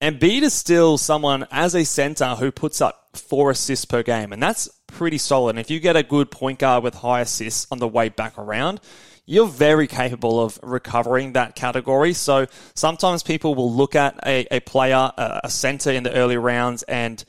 Embiid 0.00 0.42
is 0.42 0.54
still 0.54 0.96
someone 0.96 1.46
as 1.50 1.74
a 1.74 1.84
center 1.84 2.36
who 2.36 2.50
puts 2.50 2.80
up 2.80 3.08
four 3.14 3.50
assists 3.50 3.84
per 3.84 4.02
game, 4.02 4.32
and 4.32 4.42
that's 4.42 4.68
pretty 4.86 5.18
solid. 5.18 5.50
And 5.50 5.58
if 5.58 5.70
you 5.70 5.80
get 5.80 5.96
a 5.96 6.02
good 6.02 6.30
point 6.30 6.58
guard 6.58 6.82
with 6.82 6.94
high 6.94 7.20
assists 7.20 7.66
on 7.70 7.78
the 7.78 7.88
way 7.88 8.08
back 8.08 8.38
around, 8.38 8.80
you're 9.26 9.46
very 9.46 9.86
capable 9.86 10.40
of 10.40 10.58
recovering 10.62 11.34
that 11.34 11.54
category. 11.54 12.14
So 12.14 12.46
sometimes 12.74 13.22
people 13.22 13.54
will 13.54 13.72
look 13.72 13.94
at 13.94 14.18
a, 14.24 14.46
a 14.50 14.60
player, 14.60 15.12
a, 15.16 15.40
a 15.44 15.50
center 15.50 15.90
in 15.90 16.02
the 16.02 16.12
early 16.14 16.36
rounds, 16.36 16.82
and 16.84 17.22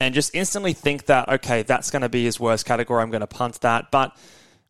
and 0.00 0.14
just 0.14 0.34
instantly 0.34 0.72
think 0.72 1.06
that 1.06 1.28
okay, 1.28 1.62
that's 1.62 1.90
going 1.90 2.02
to 2.02 2.08
be 2.08 2.24
his 2.24 2.40
worst 2.40 2.66
category. 2.66 3.02
I'm 3.02 3.10
going 3.10 3.20
to 3.20 3.26
punt 3.26 3.60
that, 3.60 3.90
but 3.90 4.16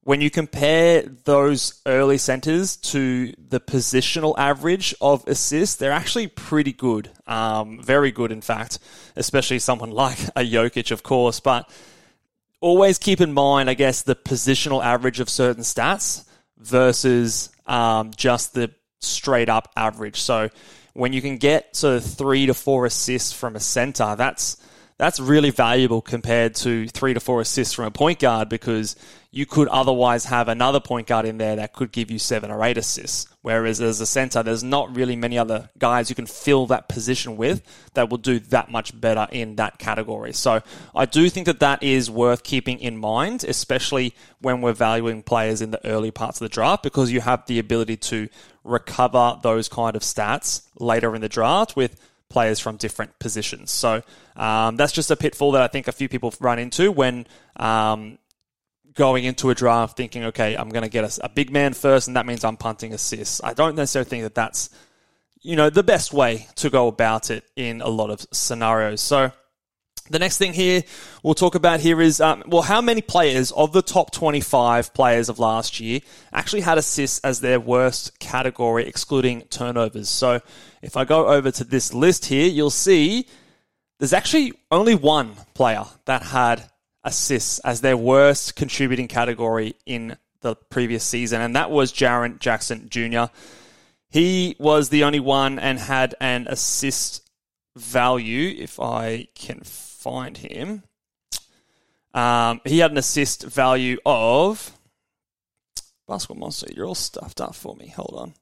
when 0.04 0.20
you 0.20 0.30
compare 0.30 1.02
those 1.02 1.80
early 1.87 2.18
centers 2.18 2.76
to 2.76 3.32
the 3.49 3.58
positional 3.58 4.34
average 4.37 4.94
of 5.00 5.26
assists, 5.26 5.76
they're 5.76 5.92
actually 5.92 6.26
pretty 6.26 6.73
good. 6.73 7.11
Um, 7.26 7.82
very 7.82 8.12
good, 8.12 8.30
in 8.30 8.42
fact, 8.42 8.78
especially 9.16 9.58
someone 9.58 9.90
like 10.04 10.18
a 10.37 10.40
Jokic, 10.40 10.90
of 10.90 11.02
course. 11.02 11.40
But 11.40 11.70
always 12.61 12.99
keep 12.99 13.23
in 13.23 13.32
mind, 13.32 13.70
I 13.70 13.75
guess, 13.75 14.02
the 14.02 14.14
positional 14.14 14.84
average 14.84 15.20
of 15.20 15.30
certain 15.30 15.62
stats 15.62 16.26
versus 16.58 17.49
um, 17.66 18.11
just 18.14 18.52
the 18.52 18.70
straight 19.00 19.49
up 19.49 19.73
average. 19.75 20.20
So 20.20 20.50
when 20.92 21.14
you 21.14 21.23
can 21.23 21.38
get 21.38 21.75
sort 21.75 21.96
of 21.96 22.04
three 22.04 22.44
to 22.46 22.54
four 22.54 22.84
assists 22.84 23.32
from 23.32 23.56
a 23.56 23.61
center, 23.61 24.16
that's 24.16 24.58
that's 24.96 25.18
really 25.18 25.50
valuable 25.50 26.00
compared 26.00 26.54
to 26.54 26.87
three 26.88 27.14
to 27.14 27.20
four 27.20 27.40
assists 27.40 27.75
from 27.75 27.87
a 27.87 27.90
point 27.90 28.20
guard 28.20 28.49
because 28.49 28.96
you 29.35 29.47
could 29.47 29.67
otherwise 29.67 30.26
have 30.26 30.47
another 30.47 30.79
point 30.79 31.09
guard 31.09 31.26
in 31.26 31.38
there 31.38 31.57
that 31.57 31.73
could 31.73 31.91
give 31.91 32.09
you 32.09 32.21
seven 32.21 32.53
or 32.53 32.62
eight 32.62 32.79
assists. 32.79 33.26
Whereas 33.43 33.81
as 33.81 34.00
a 34.00 34.07
center, 34.07 34.45
there's 34.45 34.62
not 34.62 34.95
really 34.95 35.17
many 35.17 35.37
other 35.37 35.71
guys 35.76 36.09
you 36.09 36.14
can 36.14 36.26
fill 36.26 36.67
that 36.69 36.88
position 36.88 37.37
with 37.37 37.61
that 37.95 38.09
will 38.09 38.19
do 38.19 38.38
that 38.38 38.71
much 38.71 38.99
better 38.99 39.26
in 39.33 39.57
that 39.57 39.79
category. 39.79 40.33
So 40.33 40.62
I 40.95 41.07
do 41.07 41.29
think 41.29 41.47
that 41.47 41.59
that 41.59 41.83
is 41.83 42.09
worth 42.09 42.45
keeping 42.45 42.79
in 42.79 42.97
mind, 42.97 43.43
especially 43.43 44.14
when 44.38 44.61
we're 44.61 44.73
valuing 44.73 45.25
players 45.25 45.61
in 45.61 45.73
the 45.73 45.85
early 45.85 46.12
parts 46.12 46.41
of 46.41 46.45
the 46.45 46.55
draft, 46.55 46.85
because 46.85 47.11
you 47.11 47.21
have 47.21 47.45
the 47.47 47.59
ability 47.59 47.97
to 47.97 48.29
recover 48.62 49.41
those 49.43 49.69
kind 49.69 49.97
of 49.97 50.03
stats 50.03 50.62
later 50.79 51.12
in 51.17 51.23
the 51.23 51.29
draft 51.29 51.75
with 51.75 52.00
players 52.29 52.61
from 52.61 52.76
different 52.76 53.19
positions. 53.19 53.73
So 53.73 54.03
um, 54.37 54.76
that's 54.76 54.93
just 54.93 55.11
a 55.11 55.17
pitfall 55.17 55.53
that 55.53 55.62
I 55.62 55.67
think 55.67 55.88
a 55.88 55.93
few 55.93 56.09
people 56.09 56.33
run 56.41 56.61
into 56.61 56.93
when 56.93 57.26
um, 57.57 58.19
going 58.95 59.25
into 59.25 59.51
a 59.51 59.55
draft 59.55 59.97
thinking, 59.97 60.25
okay, 60.25 60.57
I'm 60.57 60.69
going 60.69 60.83
to 60.83 60.89
get 60.89 61.05
a, 61.05 61.25
a, 61.25 61.29
big 61.29 61.51
man 61.51 61.73
first, 61.73 62.07
and 62.07 62.17
that 62.17 62.27
means 62.27 62.45
I'm 62.45 62.57
punting 62.57 62.93
assists. 62.93 63.41
I 63.43 63.55
don't 63.55 63.75
necessarily 63.75 64.09
think 64.09 64.23
that 64.23 64.35
that's 64.35 64.71
you 65.41 65.57
know 65.57 65.69
the 65.69 65.83
best 65.83 66.13
way 66.13 66.49
to 66.57 66.71
go 66.71 66.89
about 66.89 67.31
it 67.31 67.45
in 67.57 67.81
a 67.81 67.89
lot 67.89 68.11
of 68.11 68.27
scenarios. 68.33 69.01
So. 69.01 69.33
The 70.11 70.19
next 70.19 70.37
thing 70.37 70.53
here 70.53 70.83
we'll 71.23 71.33
talk 71.33 71.55
about 71.55 71.81
here 71.81 72.03
is 72.03 72.21
um, 72.21 72.45
well, 72.47 72.61
how 72.61 72.83
many 72.83 73.01
players 73.01 73.53
of 73.53 73.73
the 73.73 73.81
top 73.81 74.11
25 74.11 74.93
players 74.93 75.31
of 75.31 75.39
last 75.39 75.81
year 75.81 76.01
actually 76.31 76.61
had 76.61 76.77
assists 76.77 77.21
as 77.21 77.41
their 77.41 77.59
worst 77.59 78.19
category, 78.19 78.87
excluding 78.87 79.41
turnovers. 79.49 80.11
So, 80.11 80.43
if 80.83 80.99
I 80.99 81.07
go 81.07 81.29
over 81.29 81.51
to 81.53 81.65
this 81.65 81.95
list 81.95 82.27
here, 82.27 82.47
you'll 82.47 82.69
see 82.69 83.27
there's 83.99 84.13
actually 84.13 84.53
only 84.71 84.95
one 84.95 85.37
player 85.55 85.85
that 86.05 86.23
had 86.23 86.69
assists 87.04 87.58
as 87.61 87.80
their 87.80 87.96
worst 87.96 88.56
contributing 88.56 89.08
category 89.08 89.75
in 89.87 90.16
the 90.40 90.56
previous 90.56 91.04
season, 91.04 91.40
and 91.40 91.56
that 91.56 91.70
was 91.70 91.92
Jaren 91.92 92.38
Jackson 92.38 92.88
Jr. 92.88 93.25
He 94.11 94.56
was 94.58 94.90
the 94.90 95.04
only 95.04 95.20
one 95.20 95.58
and 95.58 95.78
had 95.78 96.14
an 96.20 96.46
assist 96.49 97.28
value, 97.76 98.54
if 98.58 98.78
I 98.78 99.28
can 99.34 99.61
find 99.64 100.37
him. 100.37 100.84
Um, 102.12 102.61
he 102.64 102.78
had 102.78 102.92
an 102.92 102.99
assist 102.99 103.42
value 103.42 103.99
of. 104.06 104.73
Basketball 106.06 106.38
Monster, 106.38 106.68
you're 106.75 106.87
all 106.87 106.94
stuffed 106.94 107.40
up 107.40 107.54
for 107.54 107.75
me. 107.75 107.88
Hold 107.88 108.14
on. 108.16 108.34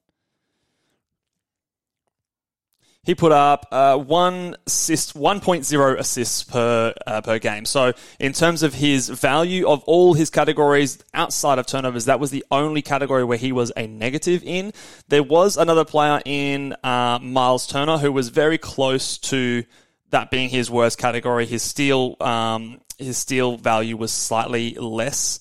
He 3.03 3.13
put 3.15 3.33
up 3.33 3.67
uh, 3.71 3.97
one 3.97 4.55
assist, 4.65 5.13
1.0 5.13 5.99
assists 5.99 6.43
per 6.43 6.93
uh, 7.05 7.21
per 7.21 7.37
game. 7.37 7.65
So 7.65 7.93
in 8.19 8.31
terms 8.31 8.63
of 8.63 8.73
his 8.73 9.09
value 9.09 9.67
of 9.67 9.83
all 9.83 10.13
his 10.13 10.29
categories 10.29 10.99
outside 11.13 11.59
of 11.59 11.65
turnovers, 11.65 12.05
that 12.05 12.19
was 12.19 12.31
the 12.31 12.45
only 12.49 12.81
category 12.81 13.25
where 13.25 13.37
he 13.37 13.51
was 13.51 13.71
a 13.75 13.87
negative 13.87 14.41
in. 14.45 14.71
There 15.09 15.23
was 15.23 15.57
another 15.57 15.83
player 15.83 16.21
in 16.25 16.75
uh, 16.83 17.19
Miles 17.21 17.67
Turner 17.67 17.97
who 17.97 18.11
was 18.11 18.29
very 18.29 18.57
close 18.57 19.17
to 19.19 19.65
that 20.11 20.31
being 20.31 20.49
his 20.49 20.71
worst 20.71 20.97
category. 20.97 21.45
His 21.45 21.61
steal 21.61 22.15
um, 22.21 22.79
his 22.97 23.17
steal 23.17 23.57
value 23.57 23.97
was 23.97 24.13
slightly 24.13 24.75
less 24.75 25.39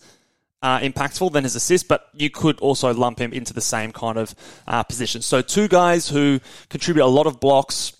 uh, 0.62 0.78
impactful 0.78 1.32
than 1.32 1.44
his 1.44 1.56
assist, 1.56 1.88
but 1.88 2.08
you 2.14 2.30
could 2.30 2.58
also 2.60 2.92
lump 2.94 3.18
him 3.18 3.32
into 3.32 3.52
the 3.52 3.60
same 3.60 3.92
kind 3.92 4.16
of 4.16 4.34
uh, 4.66 4.82
position. 4.82 5.22
So 5.22 5.42
two 5.42 5.68
guys 5.68 6.08
who 6.08 6.40
contribute 6.68 7.04
a 7.04 7.06
lot 7.06 7.26
of 7.26 7.40
blocks, 7.40 7.96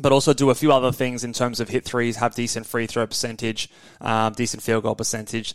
but 0.00 0.12
also 0.12 0.34
do 0.34 0.50
a 0.50 0.54
few 0.54 0.72
other 0.72 0.92
things 0.92 1.24
in 1.24 1.32
terms 1.32 1.60
of 1.60 1.68
hit 1.68 1.84
threes, 1.84 2.16
have 2.16 2.34
decent 2.34 2.66
free 2.66 2.86
throw 2.86 3.06
percentage, 3.06 3.70
um, 4.00 4.32
decent 4.34 4.62
field 4.62 4.82
goal 4.82 4.94
percentage, 4.94 5.54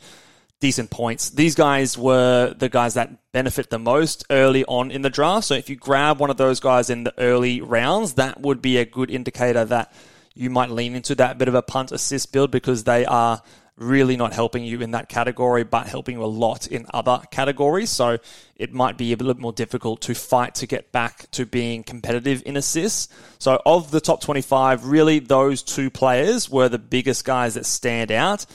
decent 0.60 0.90
points. 0.90 1.30
These 1.30 1.56
guys 1.56 1.98
were 1.98 2.54
the 2.58 2.70
guys 2.70 2.96
that 2.96 3.32
benefit 3.32 3.70
the 3.70 3.80
most 3.80 4.26
early 4.30 4.66
on 4.66 4.92
in 4.92 5.02
the 5.02 5.10
draft. 5.10 5.48
So 5.48 5.54
if 5.54 5.70
you 5.70 5.76
grab 5.76 6.20
one 6.20 6.30
of 6.30 6.38
those 6.38 6.60
guys 6.60 6.90
in 6.90 7.04
the 7.04 7.14
early 7.20 7.62
rounds, 7.62 8.14
that 8.14 8.42
would 8.42 8.62
be 8.62 8.78
a 8.78 8.86
good 8.86 9.12
indicator 9.12 9.66
that 9.66 9.94
you 10.34 10.50
might 10.50 10.70
lean 10.70 10.96
into 10.96 11.16
that 11.16 11.38
bit 11.38 11.48
of 11.48 11.56
a 11.56 11.62
punt 11.62 11.92
assist 11.92 12.32
build 12.32 12.50
because 12.50 12.86
they 12.86 13.06
are 13.06 13.42
really 13.80 14.18
not 14.18 14.34
helping 14.34 14.64
you 14.64 14.82
in 14.82 14.92
that 14.92 15.10
category, 15.10 15.64
but 15.64 15.88
helping 15.88 16.18
you 16.18 16.24
a 16.24 16.28
lot 16.28 16.68
in 16.68 16.86
other 16.94 17.22
categories. 17.32 17.90
So 17.90 18.18
it 18.56 18.74
might 18.74 18.98
be 18.98 19.14
a 19.14 19.16
little 19.16 19.42
more 19.42 19.54
difficult 19.54 20.02
to 20.02 20.14
fight 20.14 20.56
to 20.56 20.68
get 20.68 20.92
back 20.92 21.32
to 21.32 21.46
being 21.46 21.84
competitive 21.84 22.44
in 22.46 22.58
assists. 22.58 23.08
So 23.40 23.62
of 23.66 23.90
the 23.92 24.02
top 24.02 24.22
25, 24.22 24.86
really 24.86 25.20
those 25.20 25.64
two 25.64 25.90
players 25.90 26.50
were 26.50 26.70
the 26.70 26.78
biggest 26.78 27.24
guys 27.24 27.54
that 27.54 27.66
stand 27.66 28.12
out. 28.12 28.46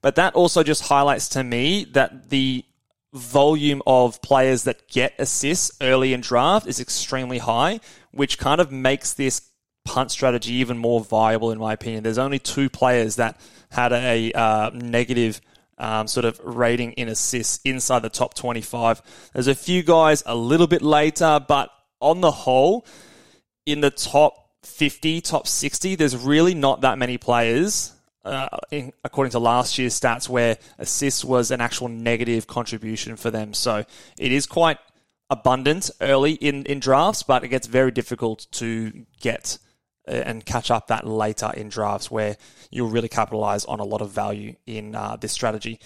But 0.00 0.16
that 0.16 0.34
also 0.34 0.64
just 0.64 0.82
highlights 0.82 1.28
to 1.30 1.44
me 1.44 1.84
that 1.92 2.30
the 2.30 2.64
volume 3.12 3.82
of 3.86 4.20
players 4.20 4.64
that 4.64 4.88
get 4.88 5.12
assists 5.18 5.70
early 5.80 6.12
in 6.12 6.20
draft 6.20 6.66
is 6.66 6.80
extremely 6.80 7.38
high, 7.38 7.78
which 8.10 8.38
kind 8.38 8.60
of 8.60 8.72
makes 8.72 9.14
this 9.14 9.51
punt 9.84 10.10
strategy 10.10 10.54
even 10.54 10.78
more 10.78 11.00
viable, 11.00 11.50
in 11.50 11.58
my 11.58 11.72
opinion. 11.72 12.02
There's 12.02 12.18
only 12.18 12.38
two 12.38 12.70
players 12.70 13.16
that 13.16 13.40
had 13.70 13.92
a 13.92 14.32
uh, 14.32 14.70
negative 14.74 15.40
um, 15.78 16.06
sort 16.06 16.24
of 16.24 16.40
rating 16.44 16.92
in 16.92 17.08
assists 17.08 17.60
inside 17.64 18.00
the 18.00 18.10
top 18.10 18.34
25. 18.34 19.02
There's 19.32 19.48
a 19.48 19.54
few 19.54 19.82
guys 19.82 20.22
a 20.26 20.34
little 20.34 20.66
bit 20.66 20.82
later, 20.82 21.40
but 21.46 21.70
on 22.00 22.20
the 22.20 22.30
whole, 22.30 22.86
in 23.66 23.80
the 23.80 23.90
top 23.90 24.50
50, 24.62 25.20
top 25.20 25.46
60, 25.48 25.96
there's 25.96 26.16
really 26.16 26.54
not 26.54 26.82
that 26.82 26.98
many 26.98 27.18
players. 27.18 27.92
Uh, 28.24 28.48
in, 28.70 28.92
according 29.02 29.32
to 29.32 29.40
last 29.40 29.78
year's 29.78 29.98
stats, 29.98 30.28
where 30.28 30.56
assists 30.78 31.24
was 31.24 31.50
an 31.50 31.60
actual 31.60 31.88
negative 31.88 32.46
contribution 32.46 33.16
for 33.16 33.32
them. 33.32 33.52
So 33.52 33.84
it 34.16 34.30
is 34.30 34.46
quite 34.46 34.78
abundant 35.28 35.90
early 36.00 36.34
in, 36.34 36.64
in 36.66 36.78
drafts, 36.78 37.24
but 37.24 37.42
it 37.42 37.48
gets 37.48 37.66
very 37.66 37.90
difficult 37.90 38.46
to 38.52 39.06
get 39.20 39.58
and 40.06 40.44
catch 40.44 40.70
up 40.70 40.88
that 40.88 41.06
later 41.06 41.50
in 41.56 41.68
drafts 41.68 42.10
where 42.10 42.36
you'll 42.70 42.90
really 42.90 43.08
capitalize 43.08 43.64
on 43.64 43.80
a 43.80 43.84
lot 43.84 44.00
of 44.00 44.10
value 44.10 44.54
in 44.66 44.94
uh, 44.94 45.16
this 45.16 45.32
strategy. 45.32 45.78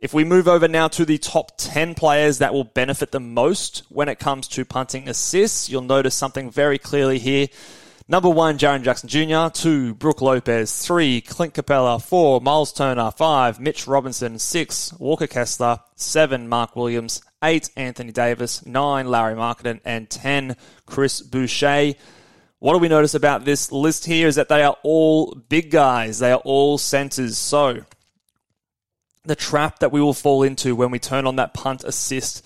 If 0.00 0.12
we 0.12 0.24
move 0.24 0.48
over 0.48 0.68
now 0.68 0.88
to 0.88 1.04
the 1.04 1.18
top 1.18 1.52
10 1.56 1.94
players 1.94 2.38
that 2.38 2.52
will 2.52 2.64
benefit 2.64 3.10
the 3.10 3.20
most 3.20 3.84
when 3.88 4.08
it 4.08 4.18
comes 4.18 4.48
to 4.48 4.64
punting 4.64 5.08
assists, 5.08 5.70
you'll 5.70 5.82
notice 5.82 6.14
something 6.14 6.50
very 6.50 6.78
clearly 6.78 7.18
here. 7.18 7.46
Number 8.06 8.28
one, 8.28 8.58
Jaren 8.58 8.82
Jackson 8.82 9.08
Jr. 9.08 9.48
Two, 9.48 9.94
Brook 9.94 10.20
Lopez. 10.20 10.84
Three, 10.84 11.22
Clint 11.22 11.54
Capela. 11.54 12.02
Four, 12.02 12.42
Miles 12.42 12.70
Turner. 12.70 13.10
Five, 13.12 13.58
Mitch 13.58 13.86
Robinson. 13.86 14.38
Six, 14.38 14.92
Walker 14.98 15.26
Kessler. 15.26 15.78
Seven, 15.96 16.46
Mark 16.50 16.76
Williams. 16.76 17.22
Eight, 17.42 17.70
Anthony 17.74 18.12
Davis. 18.12 18.66
Nine, 18.66 19.06
Lauri 19.08 19.34
Markkanen. 19.34 19.80
And 19.86 20.10
ten, 20.10 20.56
Chris 20.84 21.22
Boucher. 21.22 21.94
What 22.64 22.72
do 22.72 22.78
we 22.78 22.88
notice 22.88 23.12
about 23.12 23.44
this 23.44 23.70
list 23.70 24.06
here 24.06 24.26
is 24.26 24.36
that 24.36 24.48
they 24.48 24.62
are 24.62 24.74
all 24.82 25.34
big 25.34 25.70
guys. 25.70 26.20
They 26.20 26.32
are 26.32 26.40
all 26.46 26.78
centers. 26.78 27.36
So 27.36 27.84
the 29.22 29.36
trap 29.36 29.80
that 29.80 29.92
we 29.92 30.00
will 30.00 30.14
fall 30.14 30.42
into 30.42 30.74
when 30.74 30.90
we 30.90 30.98
turn 30.98 31.26
on 31.26 31.36
that 31.36 31.52
punt 31.52 31.84
assist 31.84 32.42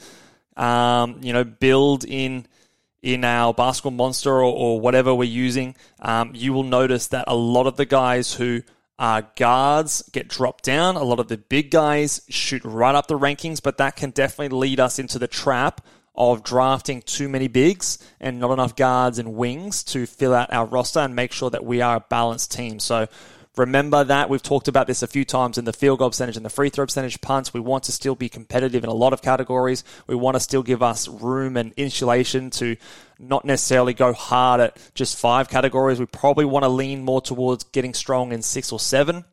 um, 0.57 1.21
you 1.23 1.33
know, 1.33 1.45
build 1.45 2.05
in 2.05 2.47
in 3.01 3.23
our 3.23 3.55
basketball 3.55 3.93
monster 3.93 4.33
or, 4.33 4.53
or 4.53 4.81
whatever 4.81 5.15
we're 5.15 5.23
using, 5.23 5.77
um, 6.01 6.33
you 6.35 6.53
will 6.53 6.65
notice 6.65 7.07
that 7.07 7.27
a 7.29 7.37
lot 7.37 7.69
of 7.69 7.77
the 7.77 7.87
guys 7.87 8.35
who 8.35 8.63
are 8.99 9.25
guards 9.37 10.03
get 10.11 10.27
dropped 10.27 10.65
down. 10.65 10.97
A 10.97 11.05
lot 11.05 11.21
of 11.21 11.29
the 11.29 11.37
big 11.39 11.71
guys 11.71 12.23
shoot 12.29 12.63
right 12.65 12.97
up 12.97 13.07
the 13.07 13.17
rankings, 13.17 13.63
but 13.63 13.79
that 13.79 13.95
can 13.95 14.11
definitely 14.11 14.59
lead 14.59 14.81
us 14.81 14.99
into 14.99 15.21
the 15.21 15.29
trap 15.29 15.81
of 16.19 16.43
drafting 16.43 17.01
too 17.01 17.29
many 17.29 17.49
bigs 17.49 17.99
and 18.21 18.39
not 18.39 18.53
enough 18.53 18.77
guards 18.77 19.19
and 19.19 19.35
wings 19.35 19.83
to 19.85 20.05
fill 20.05 20.35
out 20.35 20.53
our 20.53 20.67
roster 20.67 21.01
and 21.01 21.17
make 21.17 21.33
sure 21.33 21.49
that 21.49 21.65
we 21.65 21.81
are 21.81 21.97
a 21.97 22.01
balanced 22.01 22.53
team. 22.53 22.79
So 22.79 23.09
Remember 23.59 24.05
that 24.05 24.31
we've 24.31 24.43
talked 24.43 24.69
about 24.69 24.87
this 24.87 25.03
a 25.03 25.09
few 25.09 25.25
times 25.25 25.59
in 25.59 25.65
the 25.65 25.73
field 25.73 25.99
goal 25.99 26.11
percentage 26.11 26.37
and 26.37 26.47
the 26.47 26.51
free 26.51 26.71
throw 26.71 26.87
percentage 26.87 27.21
punts. 27.21 27.53
We 27.53 27.59
want 27.59 27.83
to 27.85 27.93
still 27.93 28.15
be 28.15 28.29
competitive 28.29 28.85
in 28.85 28.89
a 28.89 28.95
lot 28.95 29.13
of 29.13 29.21
categories. 29.21 29.83
We 30.07 30.15
want 30.15 30.37
to 30.37 30.41
still 30.41 30.63
give 30.63 30.81
us 30.81 31.09
room 31.09 31.57
and 31.57 31.73
insulation 31.77 32.51
to 32.51 32.77
not 33.19 33.45
necessarily 33.45 33.95
go 33.95 34.13
hard 34.13 34.61
at 34.61 34.79
just 34.95 35.19
five 35.19 35.49
categories. 35.49 35.99
We 35.99 36.07
probably 36.07 36.45
want 36.45 36.63
to 36.63 36.69
lean 36.69 37.05
more 37.05 37.21
towards 37.21 37.65
getting 37.65 37.95
strong 37.95 38.31
in 38.31 38.43
six 38.43 38.71
or 38.71 38.79
seven. 38.79 39.25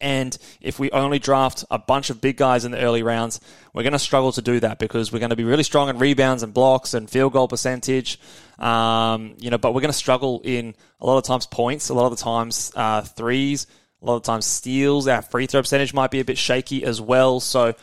And 0.00 0.36
if 0.60 0.78
we 0.78 0.90
only 0.90 1.18
draft 1.18 1.64
a 1.70 1.78
bunch 1.78 2.10
of 2.10 2.20
big 2.20 2.36
guys 2.36 2.64
in 2.64 2.72
the 2.72 2.80
early 2.80 3.02
rounds, 3.02 3.40
we're 3.72 3.82
going 3.82 3.94
to 3.94 3.98
struggle 3.98 4.30
to 4.32 4.42
do 4.42 4.60
that 4.60 4.78
because 4.78 5.10
we're 5.10 5.20
going 5.20 5.30
to 5.30 5.36
be 5.36 5.44
really 5.44 5.62
strong 5.62 5.88
in 5.88 5.98
rebounds 5.98 6.42
and 6.42 6.52
blocks 6.52 6.92
and 6.92 7.08
field 7.08 7.32
goal 7.32 7.48
percentage. 7.48 8.20
Um, 8.58 9.34
you 9.38 9.50
know, 9.50 9.58
but 9.58 9.72
we're 9.72 9.80
going 9.80 9.92
to 9.92 9.96
struggle 9.96 10.42
in 10.44 10.74
a 11.00 11.06
lot 11.06 11.16
of 11.16 11.24
times 11.24 11.46
points, 11.46 11.88
a 11.88 11.94
lot 11.94 12.10
of 12.12 12.18
the 12.18 12.22
times 12.22 12.72
uh, 12.76 13.02
threes, 13.02 13.66
a 14.02 14.06
lot 14.06 14.16
of 14.16 14.22
times 14.22 14.44
steals. 14.44 15.08
Our 15.08 15.22
free 15.22 15.46
throw 15.46 15.62
percentage 15.62 15.94
might 15.94 16.10
be 16.10 16.20
a 16.20 16.24
bit 16.24 16.36
shaky 16.36 16.84
as 16.84 17.00
well. 17.00 17.40
So 17.40 17.74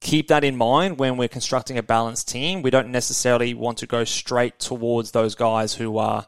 keep 0.00 0.28
that 0.28 0.44
in 0.44 0.56
mind 0.56 0.98
when 0.98 1.18
we're 1.18 1.28
constructing 1.28 1.76
a 1.76 1.82
balanced 1.82 2.28
team. 2.28 2.62
We 2.62 2.70
don't 2.70 2.88
necessarily 2.88 3.52
want 3.52 3.78
to 3.78 3.86
go 3.86 4.04
straight 4.04 4.58
towards 4.58 5.10
those 5.10 5.34
guys 5.34 5.74
who 5.74 5.98
are 5.98 6.26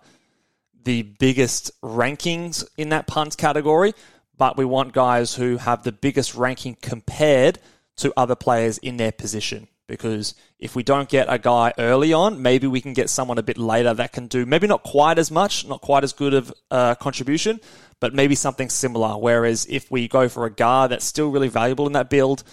the 0.85 1.02
biggest 1.02 1.71
rankings 1.83 2.64
in 2.76 2.90
that 2.90 3.07
punt 3.07 3.37
category 3.37 3.95
but 4.36 4.56
we 4.56 4.64
want 4.64 4.92
guys 4.92 5.34
who 5.34 5.56
have 5.58 5.82
the 5.82 5.92
biggest 5.92 6.34
ranking 6.34 6.76
compared 6.80 7.58
to 7.96 8.12
other 8.16 8.34
players 8.34 8.78
in 8.78 8.96
their 8.96 9.12
position. 9.12 9.68
Because 9.86 10.34
if 10.58 10.74
we 10.74 10.82
don't 10.82 11.10
get 11.10 11.26
a 11.28 11.38
guy 11.38 11.74
early 11.78 12.14
on, 12.14 12.40
maybe 12.40 12.66
we 12.66 12.80
can 12.80 12.94
get 12.94 13.10
someone 13.10 13.36
a 13.36 13.42
bit 13.42 13.58
later 13.58 13.92
that 13.92 14.12
can 14.12 14.28
do 14.28 14.46
maybe 14.46 14.66
not 14.66 14.82
quite 14.82 15.18
as 15.18 15.30
much, 15.30 15.66
not 15.66 15.82
quite 15.82 16.04
as 16.04 16.14
good 16.14 16.32
of 16.32 16.52
a 16.70 16.96
contribution, 16.98 17.60
but 18.00 18.14
maybe 18.14 18.34
something 18.34 18.70
similar. 18.70 19.18
Whereas 19.18 19.66
if 19.68 19.90
we 19.90 20.08
go 20.08 20.28
for 20.30 20.46
a 20.46 20.50
guard 20.50 20.90
that's 20.90 21.04
still 21.04 21.30
really 21.30 21.48
valuable 21.48 21.86
in 21.86 21.92
that 21.92 22.08
build, 22.08 22.44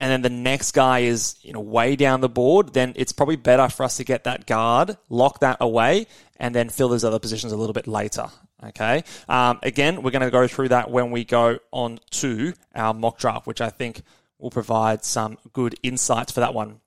and 0.00 0.10
then 0.10 0.22
the 0.22 0.30
next 0.30 0.72
guy 0.72 1.00
is 1.00 1.36
you 1.42 1.52
know 1.52 1.60
way 1.60 1.96
down 1.96 2.20
the 2.20 2.28
board, 2.28 2.74
then 2.74 2.92
it's 2.94 3.12
probably 3.12 3.36
better 3.36 3.68
for 3.70 3.84
us 3.84 3.96
to 3.96 4.04
get 4.04 4.24
that 4.24 4.46
guard, 4.46 4.98
lock 5.08 5.40
that 5.40 5.56
away, 5.60 6.06
and 6.36 6.54
then 6.54 6.68
fill 6.68 6.90
those 6.90 7.04
other 7.04 7.18
positions 7.18 7.52
a 7.52 7.56
little 7.56 7.74
bit 7.74 7.86
later. 7.86 8.26
Okay. 8.62 9.04
Um, 9.28 9.58
again, 9.62 10.02
we're 10.02 10.10
going 10.10 10.22
to 10.22 10.30
go 10.30 10.46
through 10.46 10.68
that 10.68 10.90
when 10.90 11.10
we 11.10 11.24
go 11.24 11.58
on 11.70 11.98
to 12.10 12.52
our 12.74 12.92
mock 12.92 13.18
draft, 13.18 13.46
which 13.46 13.60
I 13.60 13.70
think 13.70 14.02
will 14.38 14.50
provide 14.50 15.04
some 15.04 15.38
good 15.52 15.74
insights 15.82 16.32
for 16.32 16.40
that 16.40 16.54
one. 16.54 16.80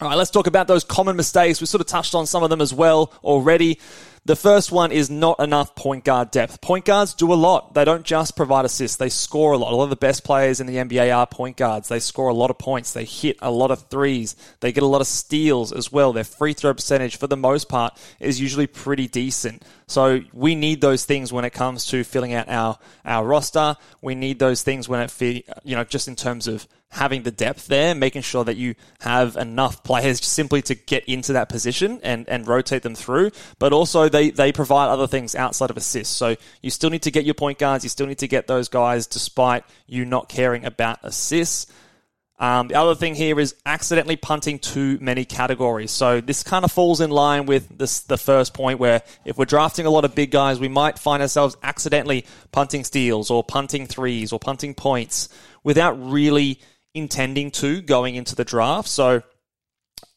All 0.00 0.08
right, 0.08 0.14
let's 0.14 0.30
talk 0.30 0.46
about 0.46 0.66
those 0.66 0.84
common 0.84 1.16
mistakes. 1.16 1.60
We 1.60 1.66
sort 1.66 1.80
of 1.80 1.86
touched 1.86 2.14
on 2.14 2.26
some 2.26 2.42
of 2.42 2.50
them 2.50 2.60
as 2.60 2.72
well 2.72 3.12
already. 3.22 3.78
The 4.26 4.36
first 4.36 4.70
one 4.70 4.92
is 4.92 5.08
not 5.08 5.40
enough 5.40 5.74
point 5.74 6.04
guard 6.04 6.30
depth. 6.30 6.60
Point 6.60 6.84
guards 6.84 7.14
do 7.14 7.32
a 7.32 7.34
lot. 7.34 7.72
They 7.72 7.86
don't 7.86 8.04
just 8.04 8.36
provide 8.36 8.66
assists, 8.66 8.98
they 8.98 9.08
score 9.08 9.52
a 9.52 9.58
lot. 9.58 9.72
A 9.72 9.76
lot 9.76 9.84
of 9.84 9.90
the 9.90 9.96
best 9.96 10.24
players 10.24 10.60
in 10.60 10.66
the 10.66 10.76
NBA 10.76 11.16
are 11.16 11.26
point 11.26 11.56
guards. 11.56 11.88
They 11.88 12.00
score 12.00 12.28
a 12.28 12.34
lot 12.34 12.50
of 12.50 12.58
points, 12.58 12.92
they 12.92 13.04
hit 13.04 13.38
a 13.40 13.50
lot 13.50 13.70
of 13.70 13.88
threes, 13.88 14.36
they 14.60 14.72
get 14.72 14.82
a 14.82 14.86
lot 14.86 15.00
of 15.00 15.06
steals 15.06 15.72
as 15.72 15.90
well. 15.90 16.12
Their 16.12 16.24
free 16.24 16.52
throw 16.52 16.74
percentage, 16.74 17.16
for 17.16 17.26
the 17.28 17.36
most 17.36 17.68
part, 17.68 17.98
is 18.18 18.40
usually 18.40 18.66
pretty 18.66 19.08
decent. 19.08 19.62
So 19.86 20.20
we 20.32 20.54
need 20.54 20.80
those 20.80 21.04
things 21.04 21.32
when 21.32 21.44
it 21.44 21.50
comes 21.50 21.86
to 21.86 22.04
filling 22.04 22.34
out 22.34 22.48
our, 22.48 22.78
our 23.04 23.24
roster. 23.24 23.76
We 24.00 24.14
need 24.14 24.38
those 24.38 24.62
things 24.62 24.88
when 24.88 25.00
it, 25.00 25.20
you 25.64 25.74
know, 25.74 25.82
just 25.84 26.06
in 26.06 26.14
terms 26.14 26.46
of 26.46 26.68
having 26.90 27.22
the 27.22 27.30
depth 27.30 27.68
there, 27.68 27.94
making 27.94 28.22
sure 28.22 28.44
that 28.44 28.56
you 28.56 28.74
have 29.00 29.36
enough 29.36 29.82
players 29.82 30.24
simply 30.24 30.62
to 30.62 30.74
get 30.74 31.04
into 31.06 31.32
that 31.32 31.48
position 31.48 32.00
and, 32.02 32.28
and 32.28 32.46
rotate 32.46 32.82
them 32.82 32.94
through. 32.94 33.30
But 33.58 33.72
also 33.72 34.08
they, 34.10 34.30
they 34.30 34.52
provide 34.52 34.88
other 34.88 35.06
things 35.06 35.34
outside 35.34 35.70
of 35.70 35.76
assists. 35.76 36.14
So 36.16 36.36
you 36.62 36.70
still 36.70 36.90
need 36.90 37.02
to 37.02 37.10
get 37.10 37.24
your 37.24 37.34
point 37.34 37.58
guards, 37.58 37.84
you 37.84 37.90
still 37.90 38.06
need 38.06 38.18
to 38.18 38.28
get 38.28 38.46
those 38.46 38.68
guys 38.68 39.06
despite 39.06 39.64
you 39.86 40.04
not 40.04 40.28
caring 40.28 40.64
about 40.64 40.98
assists. 41.02 41.66
Um, 42.38 42.68
the 42.68 42.76
other 42.76 42.94
thing 42.94 43.14
here 43.14 43.38
is 43.38 43.54
accidentally 43.66 44.16
punting 44.16 44.60
too 44.60 44.96
many 45.02 45.26
categories. 45.26 45.90
So 45.90 46.22
this 46.22 46.42
kind 46.42 46.64
of 46.64 46.72
falls 46.72 47.02
in 47.02 47.10
line 47.10 47.44
with 47.44 47.76
this, 47.76 48.00
the 48.00 48.16
first 48.16 48.54
point 48.54 48.80
where 48.80 49.02
if 49.26 49.36
we're 49.36 49.44
drafting 49.44 49.84
a 49.84 49.90
lot 49.90 50.06
of 50.06 50.14
big 50.14 50.30
guys, 50.30 50.58
we 50.58 50.68
might 50.68 50.98
find 50.98 51.20
ourselves 51.20 51.54
accidentally 51.62 52.24
punting 52.50 52.84
steals 52.84 53.30
or 53.30 53.44
punting 53.44 53.86
threes 53.86 54.32
or 54.32 54.38
punting 54.38 54.72
points 54.72 55.28
without 55.62 55.92
really 56.10 56.58
intending 56.94 57.50
to 57.50 57.82
going 57.82 58.14
into 58.14 58.34
the 58.34 58.44
draft. 58.44 58.88
So 58.88 59.22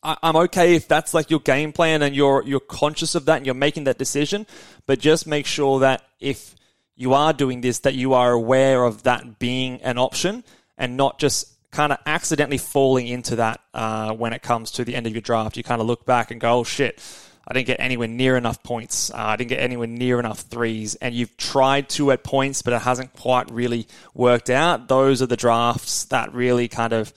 I, 0.01 0.17
am 0.23 0.35
okay 0.35 0.75
if 0.75 0.87
that's 0.87 1.13
like 1.13 1.29
your 1.29 1.39
game 1.39 1.71
plan 1.71 2.01
and 2.01 2.15
you're 2.15 2.43
you're 2.45 2.59
conscious 2.59 3.15
of 3.15 3.25
that 3.25 3.37
and 3.37 3.45
you're 3.45 3.55
making 3.55 3.85
that 3.85 3.97
decision, 3.97 4.45
but 4.85 4.99
just 4.99 5.27
make 5.27 5.45
sure 5.45 5.79
that 5.79 6.03
if 6.19 6.55
you 6.95 7.13
are 7.13 7.33
doing 7.33 7.61
this, 7.61 7.79
that 7.79 7.95
you 7.95 8.13
are 8.13 8.31
aware 8.31 8.83
of 8.83 9.03
that 9.03 9.39
being 9.39 9.81
an 9.81 9.97
option 9.97 10.43
and 10.77 10.97
not 10.97 11.19
just 11.19 11.53
kind 11.71 11.91
of 11.91 11.97
accidentally 12.05 12.57
falling 12.57 13.07
into 13.07 13.37
that 13.37 13.59
uh, 13.73 14.13
when 14.13 14.31
it 14.31 14.41
comes 14.41 14.71
to 14.71 14.85
the 14.85 14.95
end 14.95 15.07
of 15.07 15.13
your 15.13 15.21
draft. 15.21 15.57
You 15.57 15.63
kind 15.63 15.81
of 15.81 15.87
look 15.87 16.05
back 16.05 16.31
and 16.31 16.39
go, 16.39 16.59
oh 16.59 16.63
shit, 16.63 17.01
I 17.47 17.53
didn't 17.53 17.67
get 17.67 17.79
anywhere 17.79 18.07
near 18.07 18.37
enough 18.37 18.63
points. 18.63 19.11
Uh, 19.11 19.17
I 19.17 19.35
didn't 19.35 19.49
get 19.49 19.59
anywhere 19.59 19.87
near 19.87 20.19
enough 20.19 20.41
threes. 20.41 20.95
And 20.95 21.13
you've 21.13 21.35
tried 21.35 21.89
to 21.89 22.11
at 22.11 22.23
points, 22.23 22.61
but 22.61 22.73
it 22.73 22.81
hasn't 22.83 23.13
quite 23.13 23.51
really 23.51 23.87
worked 24.13 24.49
out. 24.49 24.87
Those 24.87 25.21
are 25.21 25.25
the 25.25 25.35
drafts 25.35 26.05
that 26.05 26.33
really 26.33 26.67
kind 26.67 26.93
of 26.93 27.11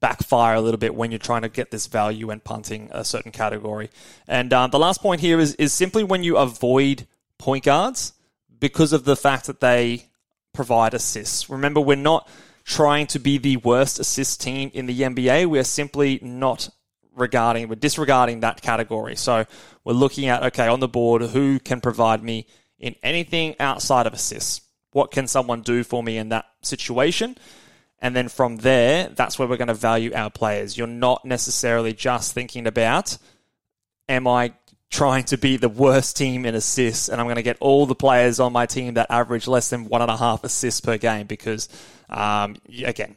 backfire 0.00 0.54
a 0.54 0.60
little 0.60 0.78
bit 0.78 0.94
when 0.94 1.10
you're 1.10 1.18
trying 1.18 1.42
to 1.42 1.48
get 1.48 1.70
this 1.70 1.86
value 1.86 2.30
and 2.30 2.42
punting 2.42 2.88
a 2.90 3.04
certain 3.04 3.32
category. 3.32 3.90
And 4.26 4.52
uh, 4.52 4.66
the 4.66 4.78
last 4.78 5.02
point 5.02 5.20
here 5.20 5.38
is, 5.38 5.54
is 5.56 5.72
simply 5.72 6.02
when 6.02 6.22
you 6.22 6.36
avoid 6.36 7.06
point 7.38 7.64
guards 7.64 8.12
because 8.58 8.92
of 8.92 9.04
the 9.04 9.16
fact 9.16 9.46
that 9.46 9.60
they 9.60 10.06
provide 10.52 10.94
assists. 10.94 11.48
Remember, 11.48 11.80
we're 11.80 11.96
not 11.96 12.28
trying 12.64 13.06
to 13.08 13.18
be 13.18 13.38
the 13.38 13.56
worst 13.58 13.98
assist 13.98 14.40
team 14.40 14.70
in 14.74 14.86
the 14.86 15.00
NBA. 15.00 15.46
We're 15.46 15.64
simply 15.64 16.18
not 16.22 16.68
regarding, 17.14 17.68
we're 17.68 17.74
disregarding 17.74 18.40
that 18.40 18.62
category. 18.62 19.16
So 19.16 19.46
we're 19.84 19.92
looking 19.92 20.28
at, 20.28 20.42
okay, 20.44 20.68
on 20.68 20.80
the 20.80 20.88
board, 20.88 21.22
who 21.22 21.58
can 21.58 21.80
provide 21.80 22.22
me 22.22 22.46
in 22.78 22.94
anything 23.02 23.56
outside 23.60 24.06
of 24.06 24.14
assists? 24.14 24.62
What 24.92 25.10
can 25.10 25.26
someone 25.26 25.62
do 25.62 25.84
for 25.84 26.02
me 26.02 26.16
in 26.16 26.30
that 26.30 26.46
situation? 26.62 27.36
And 28.00 28.16
then 28.16 28.28
from 28.28 28.56
there, 28.56 29.08
that's 29.08 29.38
where 29.38 29.46
we're 29.46 29.58
going 29.58 29.68
to 29.68 29.74
value 29.74 30.12
our 30.14 30.30
players. 30.30 30.76
You're 30.76 30.86
not 30.86 31.24
necessarily 31.24 31.92
just 31.92 32.32
thinking 32.32 32.66
about, 32.66 33.18
am 34.08 34.26
I 34.26 34.54
trying 34.90 35.24
to 35.24 35.38
be 35.38 35.56
the 35.56 35.68
worst 35.68 36.16
team 36.16 36.44
in 36.44 36.54
assists 36.54 37.08
and 37.08 37.20
I'm 37.20 37.26
going 37.26 37.36
to 37.36 37.42
get 37.42 37.56
all 37.60 37.86
the 37.86 37.94
players 37.94 38.40
on 38.40 38.52
my 38.52 38.66
team 38.66 38.94
that 38.94 39.06
average 39.08 39.46
less 39.46 39.70
than 39.70 39.84
one 39.84 40.02
and 40.02 40.10
a 40.10 40.16
half 40.16 40.42
assists 40.42 40.80
per 40.80 40.98
game 40.98 41.26
because, 41.26 41.68
um, 42.08 42.56
again, 42.84 43.14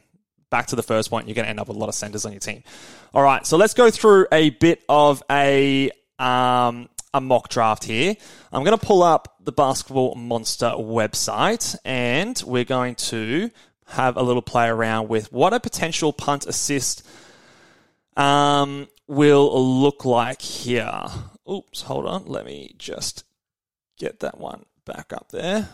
back 0.50 0.68
to 0.68 0.76
the 0.76 0.84
first 0.84 1.10
point, 1.10 1.26
you're 1.26 1.34
going 1.34 1.46
to 1.46 1.50
end 1.50 1.58
up 1.58 1.66
with 1.66 1.76
a 1.76 1.80
lot 1.80 1.88
of 1.88 1.94
centers 1.96 2.24
on 2.24 2.32
your 2.32 2.40
team. 2.40 2.62
All 3.12 3.22
right, 3.22 3.44
so 3.44 3.56
let's 3.56 3.74
go 3.74 3.90
through 3.90 4.26
a 4.30 4.50
bit 4.50 4.84
of 4.88 5.22
a 5.30 5.90
um, 6.18 6.88
a 7.12 7.20
mock 7.20 7.48
draft 7.48 7.84
here. 7.84 8.14
I'm 8.52 8.64
going 8.64 8.78
to 8.78 8.86
pull 8.86 9.02
up 9.02 9.36
the 9.40 9.52
Basketball 9.52 10.14
Monster 10.14 10.72
website, 10.76 11.76
and 11.84 12.40
we're 12.46 12.64
going 12.64 12.94
to 12.96 13.50
have 13.86 14.16
a 14.16 14.22
little 14.22 14.42
play 14.42 14.68
around 14.68 15.08
with 15.08 15.32
what 15.32 15.52
a 15.52 15.60
potential 15.60 16.12
punt 16.12 16.46
assist 16.46 17.06
um, 18.16 18.88
will 19.06 19.80
look 19.80 20.04
like 20.04 20.40
here. 20.40 21.06
Oops, 21.50 21.82
hold 21.82 22.06
on. 22.06 22.26
Let 22.26 22.46
me 22.46 22.74
just 22.78 23.24
get 23.98 24.20
that 24.20 24.38
one 24.38 24.64
back 24.84 25.12
up 25.12 25.30
there. 25.30 25.68